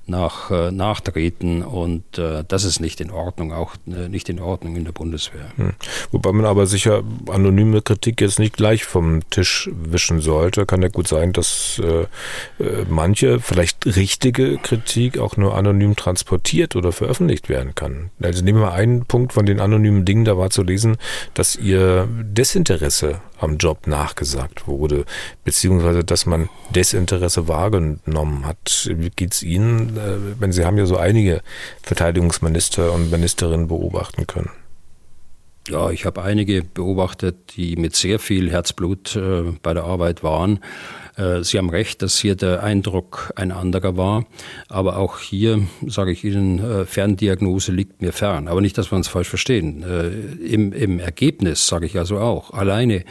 [0.10, 4.76] nach, äh, nachtreten und äh, das ist nicht in Ordnung, auch äh, nicht in Ordnung
[4.76, 5.52] in der Bundeswehr.
[5.56, 5.74] Hm.
[6.12, 10.66] Wobei man aber sicher anonyme Kritik jetzt nicht gleich vom Tisch wischen sollte.
[10.66, 12.02] Kann ja gut sein, dass äh,
[12.64, 18.10] äh, manche vielleicht richtige Kritik auch nur anonym transportiert oder veröffentlicht werden kann.
[18.22, 20.98] Also nehmen wir einen Punkt von den anonymen Dingen, da war zu lesen,
[21.34, 25.06] dass ihr Desinteresse am Job nachgesagt wurde,
[25.44, 28.90] beziehungsweise dass man Desinteresse wahrgenommen hat.
[28.94, 29.99] Wie geht's Ihnen, äh,
[30.40, 31.42] wenn Sie haben ja so einige
[31.84, 34.50] Verteidigungsminister und Ministerinnen beobachten können?
[35.70, 40.60] Ja, ich habe einige beobachtet, die mit sehr viel Herzblut äh, bei der Arbeit waren.
[41.16, 44.26] Äh, Sie haben recht, dass hier der Eindruck ein anderer war.
[44.68, 48.48] Aber auch hier sage ich Ihnen, äh, Ferndiagnose liegt mir fern.
[48.48, 49.84] Aber nicht, dass wir uns falsch verstehen.
[49.84, 50.08] Äh,
[50.44, 53.04] Im, im Ergebnis sage ich also auch, alleine,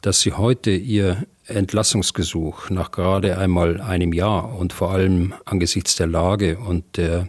[0.00, 6.06] dass Sie heute Ihr Entlassungsgesuch nach gerade einmal einem Jahr und vor allem angesichts der
[6.06, 7.28] Lage und der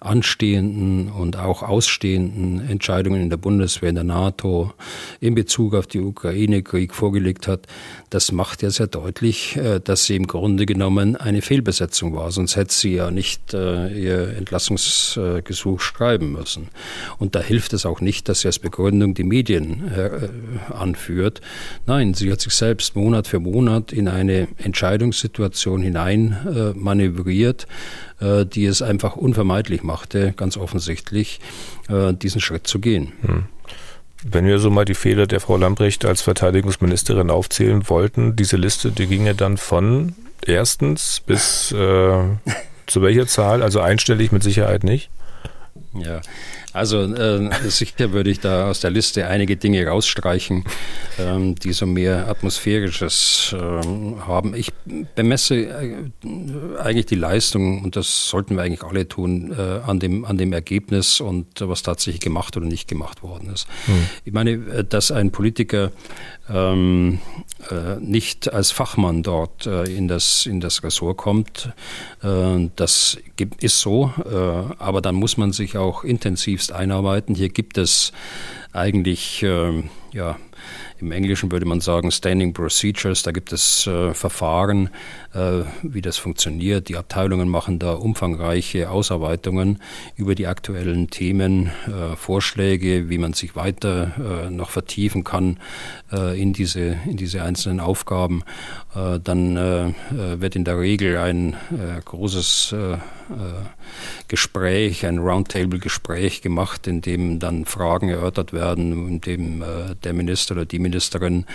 [0.00, 4.72] anstehenden und auch ausstehenden Entscheidungen in der Bundeswehr, in der NATO
[5.20, 7.66] in Bezug auf die Ukraine-Krieg vorgelegt hat,
[8.08, 12.32] das macht ja sehr deutlich, äh, dass sie im Grunde genommen eine Fehlbesetzung war.
[12.32, 16.68] Sonst hätte sie ja nicht äh, ihr Entlassungsgesuch schreiben müssen.
[17.18, 21.42] Und da hilft es auch nicht, dass sie als Begründung die Medien äh, anführt.
[21.86, 27.66] Nein, sie hat sich selbst Monat für Monat in eine Entscheidungssituation hinein manövriert,
[28.20, 31.40] die es einfach unvermeidlich machte, ganz offensichtlich,
[31.88, 33.12] diesen Schritt zu gehen.
[33.22, 33.44] Hm.
[34.22, 38.90] Wenn wir so mal die Fehler der Frau Lambrecht als Verteidigungsministerin aufzählen wollten, diese Liste,
[38.90, 40.14] die ging ja dann von
[40.46, 42.22] erstens bis äh,
[42.86, 43.62] zu welcher Zahl?
[43.62, 45.10] Also einstellig mit Sicherheit nicht.
[45.94, 46.20] Ja,
[46.72, 50.64] also äh, sicher würde ich da aus der Liste einige Dinge rausstreichen,
[51.18, 53.58] ähm, die so mehr Atmosphärisches äh,
[54.26, 54.54] haben.
[54.54, 54.72] Ich
[55.14, 56.10] bemesse äh,
[56.78, 60.52] eigentlich die Leistung, und das sollten wir eigentlich alle tun, äh, an, dem, an dem
[60.52, 63.66] Ergebnis und was tatsächlich gemacht oder nicht gemacht worden ist.
[63.86, 64.06] Hm.
[64.24, 65.90] Ich meine, äh, dass ein Politiker
[66.48, 67.20] ähm,
[67.70, 71.70] äh, nicht als Fachmann dort äh, in, das, in das Ressort kommt.
[72.76, 73.18] Das
[73.60, 74.12] ist so,
[74.78, 76.04] aber dann muss man sich auch
[76.60, 77.34] intensivst einarbeiten.
[77.34, 78.12] Hier gibt es
[78.72, 80.36] eigentlich ähm, ja,
[80.98, 84.90] im Englischen würde man sagen Standing Procedures, da gibt es äh, Verfahren, äh,
[85.32, 86.88] wie das funktioniert.
[86.88, 89.78] Die Abteilungen machen da umfangreiche Ausarbeitungen
[90.16, 95.58] über die aktuellen Themen, äh, Vorschläge, wie man sich weiter äh, noch vertiefen kann
[96.12, 98.42] äh, in, diese, in diese einzelnen Aufgaben.
[98.94, 99.40] Äh, dann
[100.10, 101.56] wird in der Regel ein
[102.04, 102.74] großes
[104.28, 109.64] Gespräch, ein Roundtable-Gespräch gemacht, in dem dann Fragen erörtert werden, in dem
[110.02, 111.46] der Minister oder die Ministerin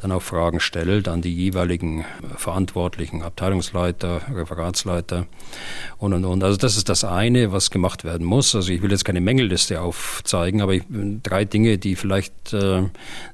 [0.00, 2.04] dann auch Fragen stellt an die jeweiligen
[2.36, 5.26] verantwortlichen Abteilungsleiter, Referatsleiter
[5.98, 6.44] und und und.
[6.44, 8.54] Also das ist das eine, was gemacht werden muss.
[8.54, 10.82] Also ich will jetzt keine Mängelliste aufzeigen, aber ich,
[11.22, 12.82] drei Dinge, die vielleicht äh,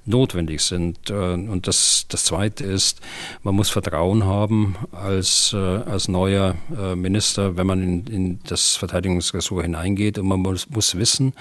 [0.05, 1.11] notwendig sind.
[1.11, 3.01] Äh, und das, das zweite ist,
[3.43, 8.77] man muss Vertrauen haben als, äh, als neuer äh, Minister, wenn man in, in das
[8.77, 10.19] Verteidigungsressort hineingeht.
[10.19, 11.33] Und man muss, muss wissen,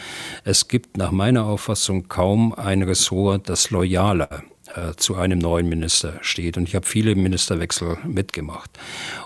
[0.43, 4.43] es gibt nach meiner Auffassung kaum ein Ressort, das loyaler
[4.75, 6.57] äh, zu einem neuen Minister steht.
[6.57, 8.71] Und ich habe viele Ministerwechsel mitgemacht.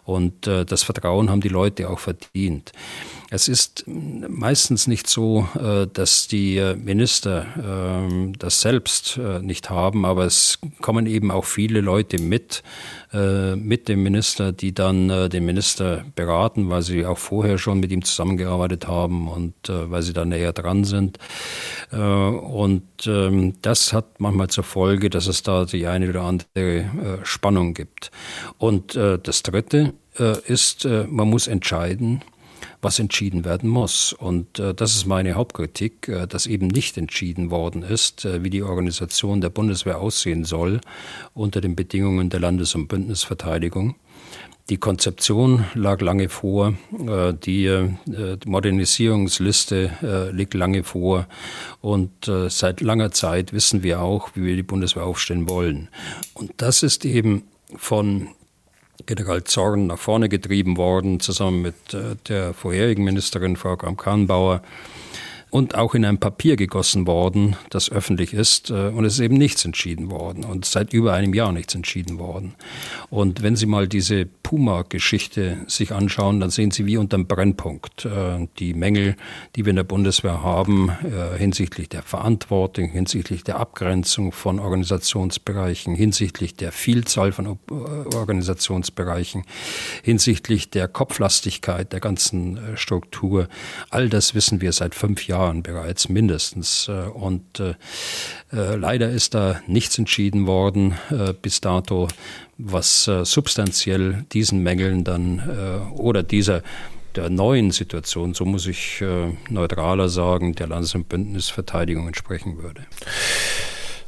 [0.03, 2.71] Und äh, das Vertrauen haben die Leute auch verdient.
[3.33, 10.03] Es ist meistens nicht so, äh, dass die Minister ähm, das selbst äh, nicht haben,
[10.03, 12.61] aber es kommen eben auch viele Leute mit,
[13.13, 17.93] äh, mit dem Minister, die dann den Minister beraten, weil sie auch vorher schon mit
[17.93, 21.17] ihm zusammengearbeitet haben und weil sie da näher dran sind.
[21.91, 27.73] Und ähm, das hat manchmal zur Folge, dass es da die eine oder andere Spannung
[27.73, 28.11] gibt.
[28.57, 29.93] Und das Dritte
[30.47, 32.21] ist, man muss entscheiden,
[32.81, 34.13] was entschieden werden muss.
[34.13, 38.49] Und äh, das ist meine Hauptkritik, äh, dass eben nicht entschieden worden ist, äh, wie
[38.49, 40.81] die Organisation der Bundeswehr aussehen soll
[41.33, 43.95] unter den Bedingungen der Landes- und Bündnisverteidigung.
[44.69, 47.89] Die Konzeption lag lange vor, äh, die äh,
[48.45, 51.27] Modernisierungsliste äh, liegt lange vor
[51.81, 52.11] und
[52.47, 55.89] seit langer Zeit wissen wir auch, wie wir die Bundeswehr aufstellen wollen.
[56.33, 57.43] Und das ist eben
[57.75, 58.29] von
[59.05, 64.61] General Zorn nach vorne getrieben worden, zusammen mit äh, der vorherigen Ministerin Frau Kram-Kahnbauer
[65.51, 68.71] und auch in ein Papier gegossen worden, das öffentlich ist.
[68.71, 72.17] Äh, und es ist eben nichts entschieden worden und seit über einem Jahr nichts entschieden
[72.17, 72.55] worden.
[73.09, 78.05] Und wenn Sie mal diese Puma-Geschichte sich anschauen, dann sehen Sie wie unter dem Brennpunkt
[78.05, 79.17] äh, die Mängel,
[79.55, 85.95] die wir in der Bundeswehr haben äh, hinsichtlich der Verantwortung, hinsichtlich der Abgrenzung von Organisationsbereichen,
[85.95, 89.43] hinsichtlich der Vielzahl von Organisationsbereichen,
[90.01, 93.49] hinsichtlich der Kopflastigkeit der ganzen Struktur.
[93.89, 96.87] All das wissen wir seit fünf Jahren Jahren bereits mindestens.
[96.87, 97.73] Äh, und äh,
[98.53, 100.95] äh, leider ist da nichts entschieden worden
[101.41, 102.07] bis dato,
[102.57, 106.61] was substanziell diesen Mängeln dann oder dieser
[107.15, 109.03] der neuen Situation, so muss ich
[109.49, 112.85] neutraler sagen, der Landes- und Bündnisverteidigung entsprechen würde.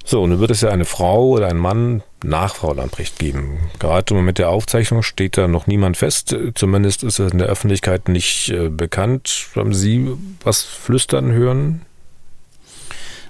[0.05, 3.59] So, nun wird es ja eine Frau oder einen Mann nach Frau Lamprecht geben.
[3.79, 6.35] Gerade mit der Aufzeichnung steht da noch niemand fest.
[6.55, 9.47] Zumindest ist es in der Öffentlichkeit nicht äh, bekannt.
[9.55, 10.11] Haben Sie
[10.43, 11.81] was flüstern hören?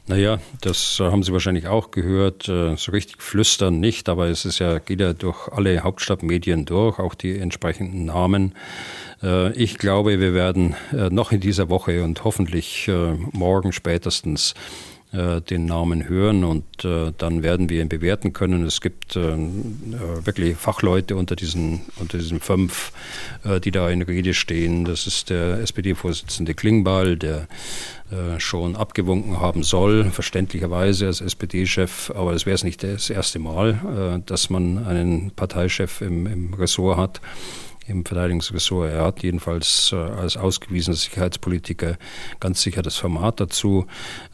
[0.07, 2.49] Naja, das haben Sie wahrscheinlich auch gehört.
[2.49, 6.97] Äh, so richtig flüstern nicht, aber es ist ja, geht ja durch alle Hauptstadtmedien durch,
[6.97, 8.55] auch die entsprechenden Namen.
[9.21, 12.89] Äh, ich glaube, wir werden noch in dieser Woche und hoffentlich
[13.31, 18.65] morgen spätestens äh, den Namen hören und äh, dann werden wir ihn bewerten können.
[18.65, 19.37] Es gibt äh,
[20.25, 22.91] wirklich Fachleute unter diesen, unter diesen fünf,
[23.63, 24.85] die da in Rede stehen.
[24.85, 27.47] Das ist der SPD-Vorsitzende Klingbeil, der
[28.37, 34.21] schon abgewunken haben soll, verständlicherweise als SPD-Chef, aber es wäre es nicht das erste Mal,
[34.25, 37.21] dass man einen Parteichef im, im Ressort hat
[37.87, 38.91] im Verteidigungsressort.
[38.91, 41.97] Er hat jedenfalls äh, als ausgewiesener Sicherheitspolitiker
[42.39, 43.85] ganz sicher das Format dazu.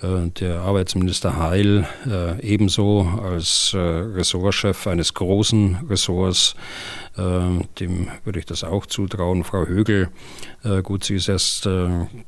[0.01, 6.55] Äh, der Arbeitsminister Heil äh, ebenso als äh, Ressortchef eines großen Ressorts.
[7.17, 9.43] Äh, dem würde ich das auch zutrauen.
[9.43, 10.09] Frau Högel,
[10.63, 11.67] äh, gut, sie ist erst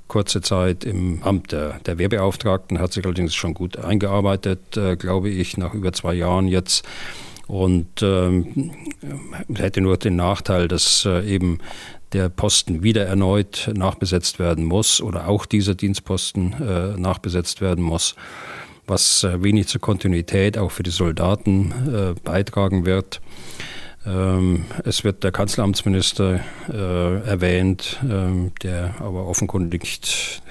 [0.07, 5.57] kurze Zeit im Amt der, der Wehrbeauftragten, hat sich allerdings schon gut eingearbeitet, glaube ich,
[5.57, 6.86] nach über zwei Jahren jetzt
[7.52, 8.72] und ähm,
[9.54, 11.60] hätte nur den Nachteil, dass äh, eben
[12.14, 18.16] der Posten wieder erneut nachbesetzt werden muss oder auch dieser Dienstposten äh, nachbesetzt werden muss,
[18.88, 23.20] was äh, wenig zur Kontinuität auch für die Soldaten äh, beitragen wird.
[24.06, 26.39] Ähm, es wird der Kanzleramtsminister
[26.70, 30.41] äh, erwähnt, ähm, der aber offenkundig nicht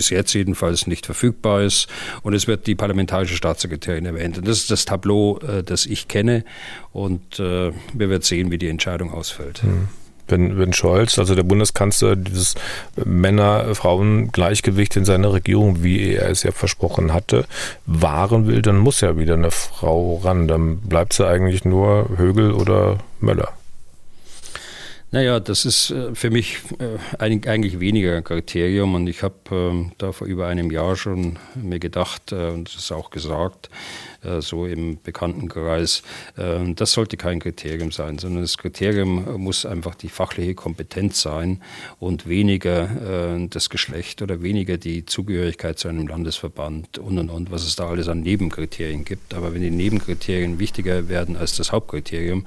[0.00, 1.86] bis jetzt jedenfalls nicht verfügbar ist.
[2.22, 4.38] Und es wird die parlamentarische Staatssekretärin erwähnt.
[4.38, 6.42] Und das ist das Tableau, äh, das ich kenne.
[6.90, 9.62] Und äh, wir werden sehen, wie die Entscheidung ausfällt.
[9.62, 9.88] Mhm
[10.28, 12.54] wenn, wenn Scholz, also der Bundeskanzler, dieses
[13.04, 17.46] Männer-Frauen-Gleichgewicht in seiner Regierung, wie er es ja versprochen hatte,
[17.84, 20.46] wahren will, dann muss ja wieder eine Frau ran.
[20.46, 23.48] Dann bleibt sie eigentlich nur Högel oder Möller.
[25.12, 29.92] Naja, das ist äh, für mich äh, eigentlich weniger ein Kriterium und ich habe ähm,
[29.98, 33.70] da vor über einem Jahr schon mir gedacht äh, und das ist auch gesagt,
[34.40, 36.02] so im Bekanntenkreis,
[36.36, 41.62] das sollte kein Kriterium sein, sondern das Kriterium muss einfach die fachliche Kompetenz sein
[42.00, 47.64] und weniger das Geschlecht oder weniger die Zugehörigkeit zu einem Landesverband und und und, was
[47.64, 49.32] es da alles an Nebenkriterien gibt.
[49.32, 52.44] Aber wenn die Nebenkriterien wichtiger werden als das Hauptkriterium,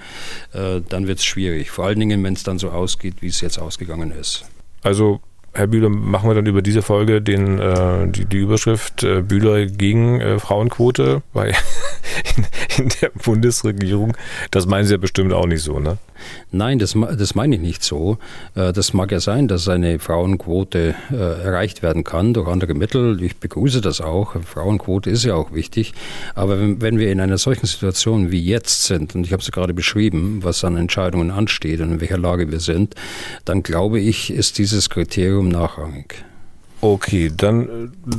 [0.51, 1.71] dann wird es schwierig.
[1.71, 4.45] Vor allen Dingen, wenn es dann dann so ausgeht, wie es jetzt ausgegangen ist.
[4.83, 5.21] Also
[5.55, 9.67] Herr Bühler, machen wir dann über diese Folge den, äh, die, die Überschrift äh, Bühler
[9.67, 11.49] gegen äh, Frauenquote bei,
[12.37, 12.45] in,
[12.77, 14.17] in, der Bundesregierung.
[14.49, 15.97] Das meinen Sie ja bestimmt auch nicht so, ne?
[16.51, 18.17] Nein, das, das meine ich nicht so.
[18.55, 23.21] Äh, das mag ja sein, dass eine Frauenquote äh, erreicht werden kann durch andere Mittel.
[23.23, 24.35] Ich begrüße das auch.
[24.43, 25.93] Frauenquote ist ja auch wichtig.
[26.35, 29.51] Aber wenn, wenn wir in einer solchen Situation wie jetzt sind, und ich habe es
[29.51, 32.95] gerade beschrieben, was an Entscheidungen ansteht und in welcher Lage wir sind,
[33.45, 36.23] dann glaube ich, ist dieses Kriterium nachrangig.
[36.83, 37.69] Okay, dann äh,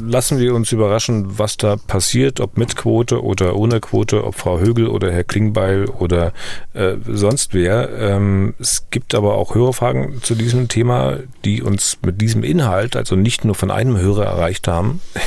[0.06, 4.58] lassen wir uns überraschen, was da passiert, ob mit Quote oder ohne Quote, ob Frau
[4.58, 6.32] Högel oder Herr Klingbeil oder
[6.72, 7.90] äh, sonst wer.
[7.90, 13.16] Ähm, es gibt aber auch Hörerfragen zu diesem Thema, die uns mit diesem Inhalt, also
[13.16, 15.02] nicht nur von einem Hörer erreicht haben.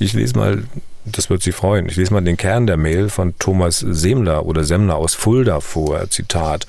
[0.00, 0.64] Ich lese mal
[1.06, 1.88] das wird Sie freuen.
[1.88, 6.08] Ich lese mal den Kern der Mail von Thomas Semler oder Semler aus Fulda vor.
[6.10, 6.66] Zitat.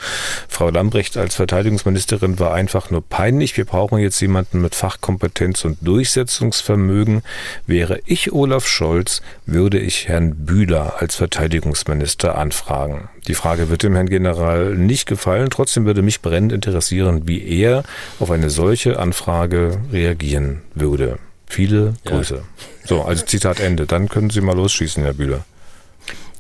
[0.48, 3.56] Frau Lambrecht als Verteidigungsministerin war einfach nur peinlich.
[3.58, 7.22] Wir brauchen jetzt jemanden mit Fachkompetenz und Durchsetzungsvermögen.
[7.66, 13.10] Wäre ich Olaf Scholz, würde ich Herrn Bühler als Verteidigungsminister anfragen.
[13.28, 15.50] Die Frage wird dem Herrn General nicht gefallen.
[15.50, 17.84] Trotzdem würde mich brennend interessieren, wie er
[18.20, 21.18] auf eine solche Anfrage reagieren würde.
[21.48, 22.36] Viele Grüße.
[22.36, 22.42] Ja.
[22.86, 23.86] So, also Zitat Ende.
[23.86, 25.46] Dann können Sie mal losschießen, Herr Bühler.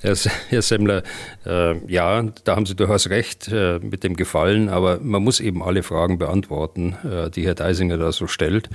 [0.01, 1.01] Herr Semmler,
[1.47, 5.63] äh, ja, da haben Sie durchaus recht äh, mit dem Gefallen, aber man muss eben
[5.63, 8.69] alle Fragen beantworten, äh, die Herr Deisinger da so stellt.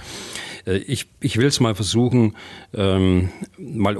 [0.66, 2.36] Äh, ich, ich will es mal versuchen,
[2.74, 3.96] ähm, mal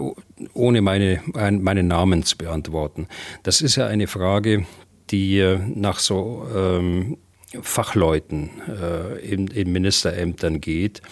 [0.54, 3.06] ohne meine, ein, meinen Namen zu beantworten.
[3.44, 4.66] Das ist ja eine Frage,
[5.10, 7.16] die äh, nach so ähm,
[7.60, 11.02] Fachleuten äh, in, in Ministerämtern geht.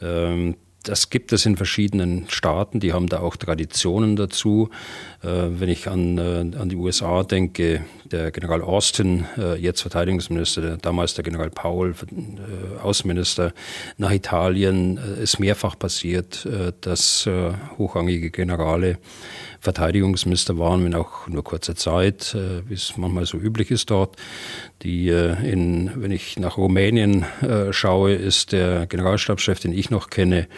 [0.00, 4.70] Ähm, das gibt es in verschiedenen Staaten, die haben da auch Traditionen dazu.
[5.22, 10.60] Äh, wenn ich an, äh, an die USA denke, der General Austin, äh, jetzt Verteidigungsminister,
[10.60, 11.94] der, damals der General Powell,
[12.82, 13.52] Außenminister,
[13.96, 16.46] nach Italien ist mehrfach passiert,
[16.80, 17.28] dass
[17.78, 18.98] hochrangige Generale
[19.62, 22.36] Verteidigungsminister waren, wenn auch nur kurze Zeit,
[22.68, 24.16] wie es manchmal so üblich ist dort.
[24.82, 27.24] Die in, wenn ich nach Rumänien
[27.70, 30.48] schaue, ist der Generalstabschef, den ich noch kenne,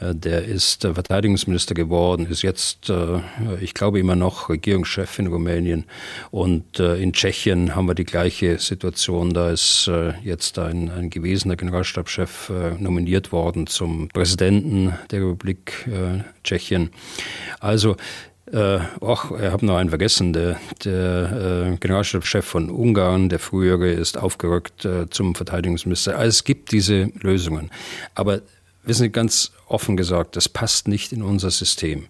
[0.00, 3.20] äh, der ist äh, Verteidigungsminister geworden, ist jetzt, äh,
[3.60, 5.84] ich glaube, immer noch Regierungschef in Rumänien.
[6.30, 9.34] Und in Tschechien haben wir die gleiche Situation.
[9.34, 9.90] Da ist
[10.22, 15.88] jetzt ein, ein gewesener Generalstabschef nominiert worden zum Präsidenten der Republik
[16.44, 16.90] Tschechien.
[17.58, 17.96] Also
[18.52, 20.32] äh, ach, ich habe noch einen vergessen.
[20.32, 26.16] Der, der äh, Generalstabschef von Ungarn, der frühere, ist aufgerückt äh, zum Verteidigungsminister.
[26.16, 27.70] Also es gibt diese Lösungen.
[28.14, 28.40] Aber
[28.82, 32.06] wissen Sie, ganz offen gesagt, das passt nicht in unser System.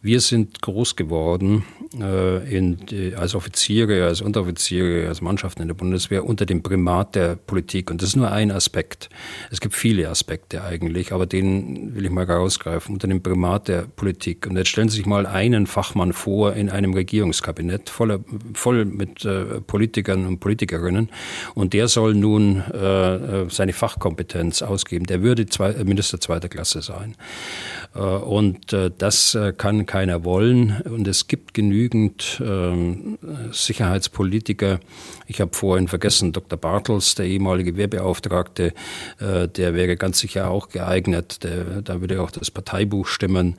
[0.00, 2.78] Wir sind groß geworden in,
[3.16, 7.90] als Offiziere, als Unteroffiziere, als Mannschaften in der Bundeswehr unter dem Primat der Politik.
[7.90, 9.08] Und das ist nur ein Aspekt.
[9.50, 13.82] Es gibt viele Aspekte eigentlich, aber den will ich mal rausgreifen, unter dem Primat der
[13.82, 14.46] Politik.
[14.46, 18.20] Und jetzt stellen Sie sich mal einen Fachmann vor in einem Regierungskabinett, voller,
[18.54, 21.08] voll mit äh, Politikern und Politikerinnen.
[21.54, 25.06] Und der soll nun äh, seine Fachkompetenz ausgeben.
[25.06, 27.16] Der würde zwei, Minister zweiter Klasse sein.
[27.16, 30.80] Äh, und äh, das äh, kann keiner wollen.
[30.84, 33.18] Und es gibt genügend ähm,
[33.50, 34.78] Sicherheitspolitiker.
[35.26, 36.58] Ich habe vorhin vergessen, Dr.
[36.58, 38.72] Bartels, der ehemalige Wehrbeauftragte,
[39.20, 41.40] der wäre ganz sicher auch geeignet.
[41.84, 43.56] Da würde auch das Parteibuch stimmen.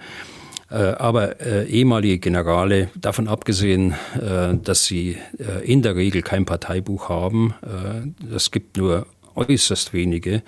[0.69, 7.09] Aber äh, ehemalige Generale, davon abgesehen, äh, dass sie äh, in der Regel kein Parteibuch
[7.09, 7.53] haben,
[8.33, 9.05] es gibt nur
[9.35, 10.43] äußerst wenige.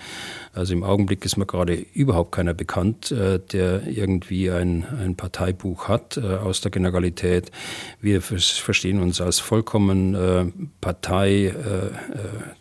[0.53, 5.87] Also im Augenblick ist mir gerade überhaupt keiner bekannt, äh, der irgendwie ein, ein Parteibuch
[5.87, 7.51] hat äh, aus der Generalität.
[7.99, 10.45] Wir verstehen uns als vollkommen äh,
[10.81, 11.53] Partei,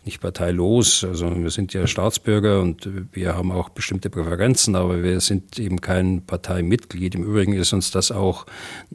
[0.05, 1.03] nicht parteilos.
[1.03, 5.81] Also wir sind ja Staatsbürger und wir haben auch bestimmte Präferenzen, aber wir sind eben
[5.81, 7.15] kein Parteimitglied.
[7.15, 8.45] Im Übrigen ist uns das auch,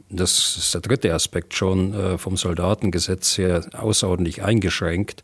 [0.09, 5.23] das ist der dritte Aspekt schon vom Soldatengesetz her außerordentlich eingeschränkt,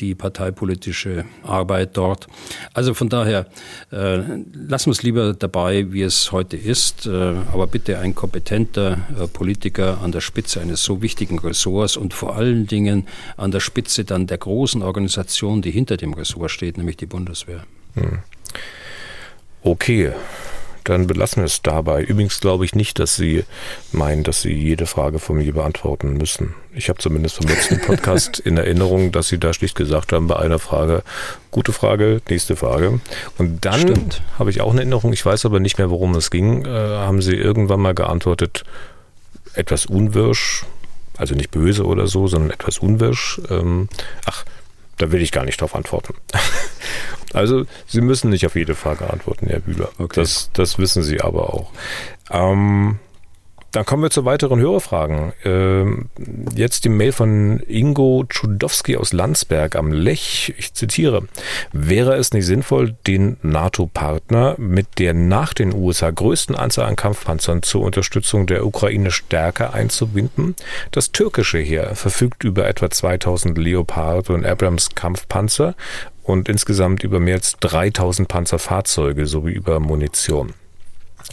[0.00, 2.26] die parteipolitische politische Arbeit dort.
[2.74, 3.46] Also von daher,
[3.92, 4.16] äh,
[4.52, 7.10] lassen wir es lieber dabei, wie es heute ist, äh,
[7.52, 12.36] aber bitte ein kompetenter äh, Politiker an der Spitze eines so wichtigen Ressorts und vor
[12.36, 13.06] allen Dingen
[13.36, 17.64] an der Spitze dann der großen Organisation, die hinter dem Ressort steht, nämlich die Bundeswehr.
[17.94, 18.18] Hm.
[19.62, 20.12] Okay,
[20.84, 22.02] dann belassen wir es dabei.
[22.02, 23.44] Übrigens glaube ich nicht, dass Sie
[23.92, 26.54] meinen, dass Sie jede Frage von mir beantworten müssen.
[26.74, 30.36] Ich habe zumindest vom letzten Podcast in Erinnerung, dass Sie da schlicht gesagt haben, bei
[30.36, 31.02] einer Frage,
[31.50, 33.00] gute Frage, nächste Frage.
[33.38, 36.64] Und dann habe ich auch eine Erinnerung, ich weiß aber nicht mehr, worum es ging,
[36.64, 38.64] äh, haben Sie irgendwann mal geantwortet,
[39.54, 40.64] etwas unwirsch,
[41.16, 43.40] also nicht böse oder so, sondern etwas unwirsch.
[43.50, 43.88] Ähm,
[44.26, 44.44] ach,
[44.98, 46.14] da will ich gar nicht drauf antworten.
[47.32, 49.88] Also Sie müssen nicht auf jede Frage antworten, Herr Bühler.
[49.98, 50.20] Okay.
[50.20, 51.72] Das, das wissen Sie aber auch.
[52.30, 53.00] Ähm,
[53.74, 55.32] dann kommen wir zu weiteren Hörerfragen.
[55.44, 56.08] Ähm,
[56.54, 60.54] jetzt die Mail von Ingo Tschudowski aus Landsberg am Lech.
[60.56, 61.24] Ich zitiere.
[61.72, 67.64] Wäre es nicht sinnvoll, den NATO-Partner mit der nach den USA größten Anzahl an Kampfpanzern
[67.64, 70.54] zur Unterstützung der Ukraine stärker einzubinden?
[70.92, 75.74] Das türkische Heer verfügt über etwa 2000 Leopard und Abrams Kampfpanzer
[76.22, 80.54] und insgesamt über mehr als 3000 Panzerfahrzeuge sowie über Munition.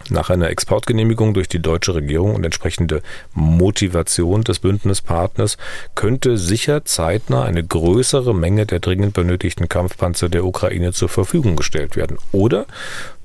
[0.09, 3.01] Nach einer Exportgenehmigung durch die deutsche Regierung und entsprechende
[3.33, 5.57] Motivation des Bündnispartners
[5.95, 11.95] könnte sicher zeitnah eine größere Menge der dringend benötigten Kampfpanzer der Ukraine zur Verfügung gestellt
[11.95, 12.17] werden.
[12.31, 12.65] Oder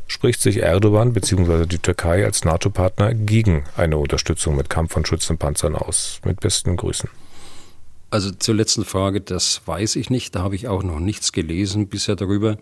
[0.06, 1.66] spricht sich Erdogan bzw.
[1.66, 6.20] die Türkei als NATO-Partner gegen eine Unterstützung mit Kampf- und Schützenpanzern aus?
[6.24, 7.08] Mit besten Grüßen.
[8.08, 10.34] Also zur letzten Frage, das weiß ich nicht.
[10.34, 12.56] Da habe ich auch noch nichts gelesen bisher darüber.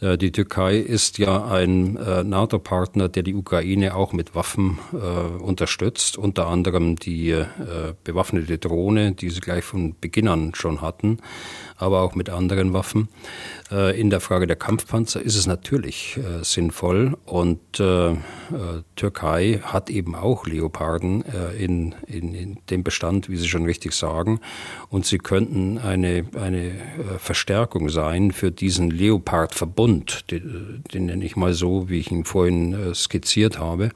[0.00, 4.96] Äh, die Türkei ist ja ein äh, NATO-Partner, der die Ukraine auch mit Waffen äh,
[5.42, 7.34] unterstützt, unter anderem die
[8.04, 11.18] bewaffnete Drohne, die sie gleich von Beginn an schon hatten,
[11.76, 13.08] aber auch mit anderen Waffen.
[13.70, 17.16] In der Frage der Kampfpanzer ist es natürlich sinnvoll.
[17.24, 17.60] Und
[18.96, 21.22] Türkei hat eben auch Leoparden
[21.58, 24.40] in, in, in, dem Bestand, wie Sie schon richtig sagen,
[24.88, 26.72] und sie könnten eine, eine
[27.18, 32.94] Verstärkung sein für diesen Leopard-Verbund, den, den nenne ich mal so, wie ich ihn vorhin
[32.94, 33.90] skizziert habe.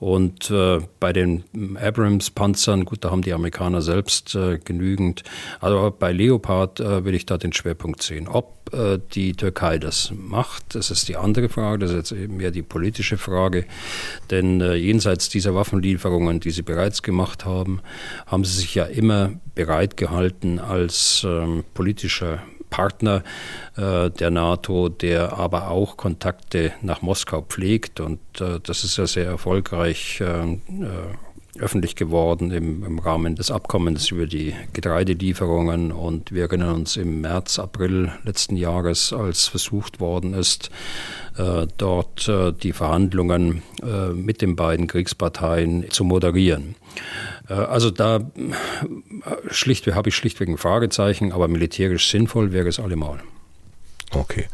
[0.00, 1.44] Und äh, bei den
[1.78, 5.22] Abrams-Panzern, gut, da haben die Amerikaner selbst äh, genügend.
[5.60, 8.26] Aber bei Leopard äh, will ich da den Schwerpunkt sehen.
[8.26, 12.50] Ob äh, die Türkei das macht, das ist die andere Frage, das ist jetzt mehr
[12.50, 13.66] die politische Frage.
[14.30, 17.82] Denn äh, jenseits dieser Waffenlieferungen, die sie bereits gemacht haben,
[18.26, 23.22] haben sie sich ja immer bereit gehalten als ähm, politischer Partner
[23.76, 28.00] äh, der NATO, der aber auch Kontakte nach Moskau pflegt.
[28.00, 30.56] Und äh, das ist ja sehr erfolgreich äh,
[31.58, 35.92] öffentlich geworden im, im, Rahmen des Abkommens über die Getreidelieferungen.
[35.92, 40.70] Und wir erinnern uns im März, April letzten Jahres, als versucht worden ist,
[41.76, 42.30] dort
[42.62, 43.62] die Verhandlungen
[44.14, 46.76] mit den beiden Kriegsparteien zu moderieren.
[47.48, 48.20] Also da
[49.50, 53.20] schlicht, habe ich schlichtweg ein Fragezeichen, aber militärisch sinnvoll wäre es allemal.
[54.12, 54.46] Okay.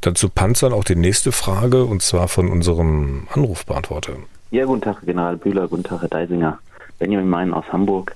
[0.00, 4.14] Dann zu Panzern auch die nächste Frage und zwar von unserem Anrufbeantworter.
[4.50, 6.58] Ja, guten Tag, General Bühler, guten Tag, Herr Deisinger.
[6.98, 8.14] Benjamin Mein aus Hamburg.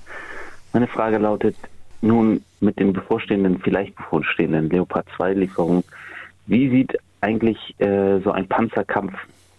[0.73, 1.55] Meine Frage lautet
[2.01, 5.83] nun mit den bevorstehenden, vielleicht bevorstehenden Leopard 2 Lieferungen,
[6.45, 9.13] wie sieht eigentlich äh, so ein Panzerkampf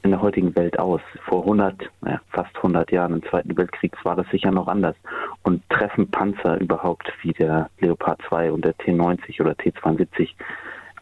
[0.07, 1.01] in der heutigen Welt aus?
[1.27, 4.97] Vor 100, naja, fast 100 Jahren im Zweiten Weltkrieg war das sicher noch anders.
[5.43, 10.31] Und treffen Panzer überhaupt wie der Leopard 2 und der T90 oder T72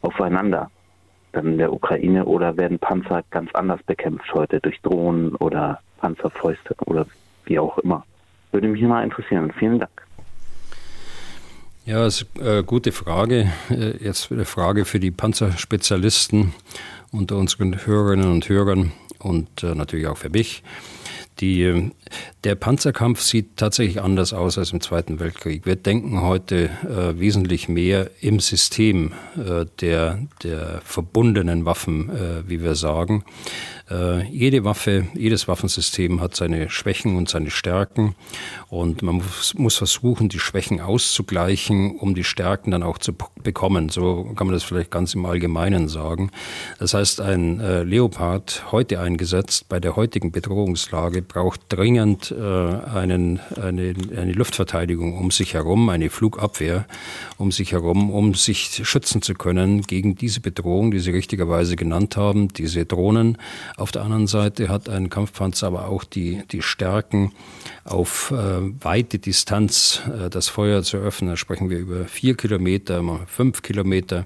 [0.02, 0.70] aufeinander?
[1.34, 6.74] dann in der Ukraine oder werden Panzer ganz anders bekämpft heute durch Drohnen oder Panzerfäuste
[6.86, 7.06] oder
[7.44, 8.04] wie auch immer?
[8.52, 9.52] Würde mich mal interessieren.
[9.58, 9.90] Vielen Dank.
[11.84, 13.52] Ja, das ist eine gute Frage.
[13.68, 16.54] Äh, jetzt eine Frage für die Panzerspezialisten
[17.14, 20.62] unter unseren Hörerinnen und Hörern und äh, natürlich auch für mich.
[21.40, 21.92] Die, ähm,
[22.44, 25.66] der Panzerkampf sieht tatsächlich anders aus als im Zweiten Weltkrieg.
[25.66, 32.62] Wir denken heute äh, wesentlich mehr im System äh, der, der verbundenen Waffen, äh, wie
[32.62, 33.24] wir sagen.
[33.90, 38.14] Äh, jede Waffe, jedes Waffensystem hat seine Schwächen und seine Stärken
[38.70, 43.12] und man muss, muss versuchen, die Schwächen auszugleichen, um die Stärken dann auch zu
[43.42, 43.90] bekommen.
[43.90, 46.30] So kann man das vielleicht ganz im Allgemeinen sagen.
[46.78, 53.40] Das heißt, ein äh, Leopard heute eingesetzt bei der heutigen Bedrohungslage braucht dringend äh, einen,
[53.60, 56.86] eine, eine Luftverteidigung um sich herum, eine Flugabwehr
[57.36, 62.16] um sich herum, um sich schützen zu können gegen diese Bedrohung, die Sie richtigerweise genannt
[62.16, 63.36] haben, diese Drohnen,
[63.76, 67.32] Auf der anderen Seite hat ein Kampfpanzer aber auch die, die Stärken,
[67.84, 68.34] auf äh,
[68.82, 71.30] weite Distanz äh, das Feuer zu öffnen.
[71.30, 74.24] Da sprechen wir über vier Kilometer, fünf Kilometer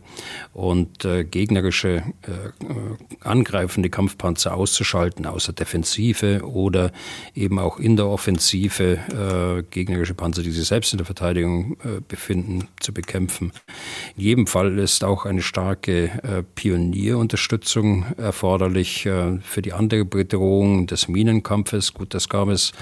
[0.52, 2.04] und äh, gegnerische äh,
[3.20, 6.92] angreifende Kampfpanzer auszuschalten, außer Defensive oder
[7.34, 8.98] eben auch in der Offensive
[9.58, 13.52] äh, gegnerische Panzer, die sich selbst in der Verteidigung äh, befinden, zu bekämpfen.
[14.16, 21.94] In jedem Fall ist auch eine starke Pionierunterstützung erforderlich für die andere Bedrohung des Minenkampfes.
[21.94, 22.72] Gut, das gab es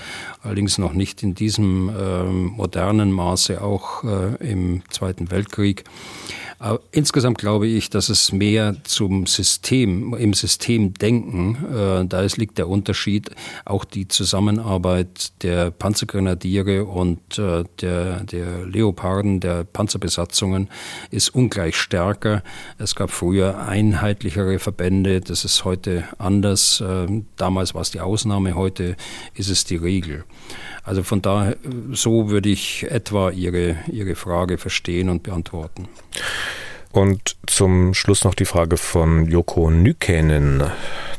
[0.42, 5.84] allerdings noch nicht in diesem äh, modernen Maße auch äh, im Zweiten Weltkrieg.
[6.58, 12.38] Aber insgesamt glaube ich, dass es mehr zum System, im System denken, äh, da es
[12.38, 13.30] liegt der Unterschied,
[13.64, 20.68] auch die Zusammenarbeit der Panzergrenadiere und äh, der, der Leoparden, der Panzerbesatzungen
[21.10, 22.42] ist ungleich stärker.
[22.78, 26.80] Es gab früher einheitlichere Verbände, das ist heute anders.
[26.80, 28.96] Äh, damals war es die Ausnahme, heute
[29.34, 30.24] ist es die Regel.
[30.86, 31.56] Also von daher,
[31.92, 35.88] so würde ich etwa Ihre, Ihre Frage verstehen und beantworten.
[36.92, 40.62] Und zum Schluss noch die Frage von Joko Nykänen.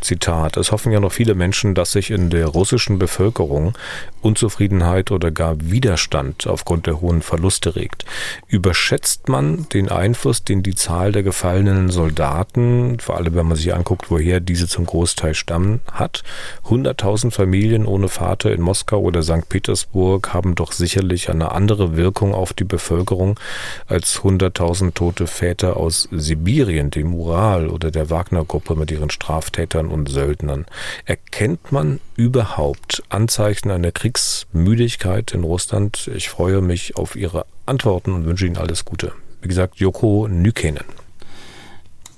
[0.02, 3.74] Zitat, es hoffen ja noch viele Menschen, dass sich in der russischen Bevölkerung
[4.22, 8.06] Unzufriedenheit oder gar Widerstand aufgrund der hohen Verluste regt.
[8.48, 13.74] Überschätzt man den Einfluss, den die Zahl der gefallenen Soldaten, vor allem wenn man sich
[13.74, 16.24] anguckt, woher diese zum Großteil stammen, hat?
[16.66, 19.48] 100.000 Familien ohne Vater in Moskau oder St.
[19.48, 23.40] Petersburg haben doch sicherlich eine andere Wirkung auf die Bevölkerung
[23.88, 30.10] als 100.000 tote Väter aus Sibirien, dem Ural oder der Wagner-Gruppe mit ihren Straftätern und
[30.10, 30.66] Söldnern.
[31.06, 36.10] Erkennt man überhaupt Anzeichen einer Kriegsmüdigkeit in Russland?
[36.16, 39.14] Ich freue mich auf Ihre Antworten und wünsche Ihnen alles Gute.
[39.42, 40.86] Wie gesagt, Joko Nykenen.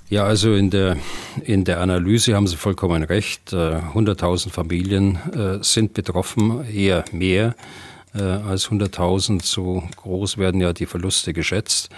[0.10, 0.98] Ja, also in der,
[1.44, 3.54] in der Analyse haben Sie vollkommen recht.
[3.54, 7.56] 100.000 äh, Familien äh, sind betroffen, eher mehr
[8.16, 9.44] äh, als 100.000.
[9.44, 11.90] So groß werden ja die Verluste geschätzt.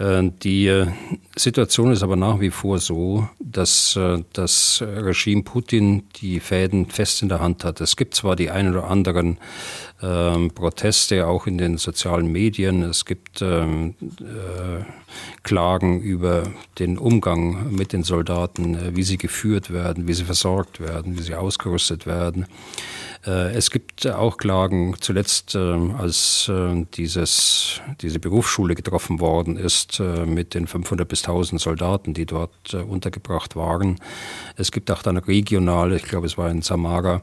[0.00, 0.86] Äh, die äh,
[1.36, 7.22] Situation ist aber nach wie vor so, dass äh, das Regime Putin die Fäden fest
[7.22, 7.80] in der Hand hat.
[7.80, 9.36] Es gibt zwar die ein oder anderen
[10.02, 14.84] ähm, Proteste auch in den sozialen Medien, es gibt ähm, äh,
[15.42, 16.44] Klagen über
[16.78, 21.34] den Umgang mit den Soldaten, wie sie geführt werden, wie sie versorgt werden, wie sie
[21.34, 22.46] ausgerüstet werden.
[23.26, 30.00] Äh, es gibt auch Klagen, zuletzt ähm, als äh, dieses, diese Berufsschule getroffen worden ist
[30.00, 33.98] äh, mit den 500 bis 1000 Soldaten, die dort untergebracht waren.
[34.56, 37.22] Es gibt auch dann regional, ich glaube es war in Samara,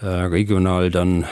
[0.00, 1.24] regional dann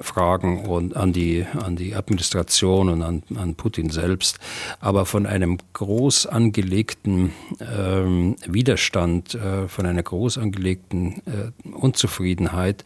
[0.00, 4.38] Fragen und an die, an die Administration und an, an Putin selbst.
[4.80, 9.38] Aber von einem groß angelegten ähm, Widerstand,
[9.68, 11.22] von einer groß angelegten
[11.72, 12.84] Unzufriedenheit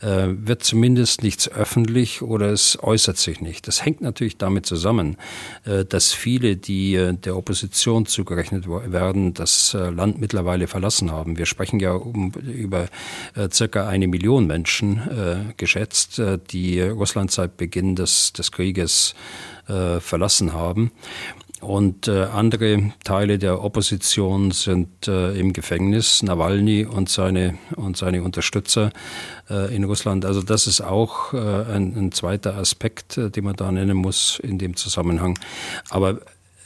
[0.00, 3.66] äh, wird zumindest nichts öffentlich oder es äußert sich nicht.
[3.68, 5.16] Das hängt natürlich damit zusammen,
[5.64, 11.38] äh, dass viele, die äh, der Opposition zugerechnet werden, das äh, Land mittlerweile verlassen haben.
[11.38, 12.86] Wir sprechen ja um, über
[13.34, 19.14] äh, circa eine Million Menschen äh, geschätzt, die Russland seit Beginn des, des Krieges
[20.00, 20.90] verlassen haben.
[21.62, 28.24] Und äh, andere Teile der Opposition sind äh, im Gefängnis, Nawalny und seine, und seine
[28.24, 28.90] Unterstützer
[29.48, 30.24] äh, in Russland.
[30.24, 34.40] Also das ist auch äh, ein, ein zweiter Aspekt, äh, den man da nennen muss
[34.42, 35.38] in dem Zusammenhang.
[35.88, 36.18] Aber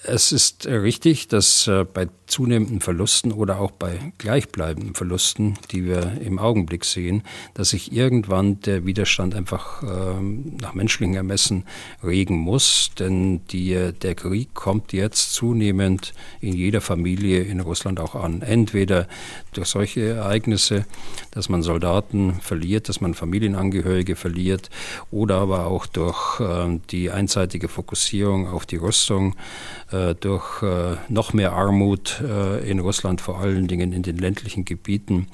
[0.07, 6.21] es ist richtig, dass äh, bei zunehmenden Verlusten oder auch bei gleichbleibenden Verlusten, die wir
[6.21, 7.23] im Augenblick sehen,
[7.55, 11.65] dass sich irgendwann der Widerstand einfach ähm, nach menschlichem Ermessen
[12.03, 12.91] regen muss.
[12.99, 18.43] Denn die, der Krieg kommt jetzt zunehmend in jeder Familie in Russland auch an.
[18.43, 19.07] Entweder
[19.53, 20.85] durch solche Ereignisse,
[21.31, 24.69] dass man Soldaten verliert, dass man Familienangehörige verliert,
[25.11, 29.37] oder aber auch durch äh, die einseitige Fokussierung auf die Rüstung,
[29.86, 29.86] äh,
[30.21, 35.29] durch äh, noch mehr Armut, äh, in Russland, vor allen Dingen in den ländlichen Gebieten.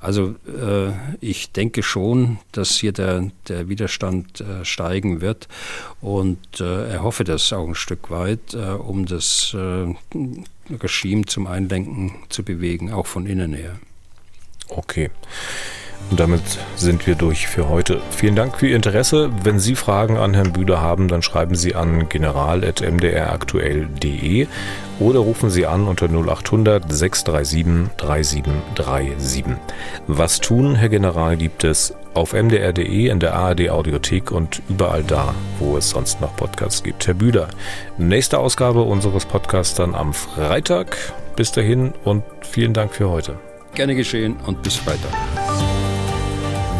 [0.00, 5.48] Also äh, ich denke schon, dass hier der, der Widerstand äh, steigen wird
[6.00, 9.56] und er hoffe das auch ein Stück weit, um das
[10.70, 13.78] Regime zum Einlenken zu bewegen, auch von innen her.
[14.68, 15.10] Okay.
[16.10, 16.42] Und damit
[16.76, 18.00] sind wir durch für heute.
[18.10, 19.30] Vielen Dank für Ihr Interesse.
[19.42, 24.46] Wenn Sie Fragen an Herrn Bühler haben, dann schreiben Sie an general.mdraktuell.de
[25.00, 29.44] oder rufen Sie an unter 0800 637 3737.
[30.06, 35.34] Was tun, Herr General, gibt es auf mdr.de, in der ARD Audiothek und überall da,
[35.58, 37.06] wo es sonst noch Podcasts gibt.
[37.06, 37.48] Herr Bühler,
[37.96, 40.96] nächste Ausgabe unseres Podcasts dann am Freitag.
[41.36, 43.38] Bis dahin und vielen Dank für heute.
[43.74, 45.12] Gerne geschehen und bis Freitag.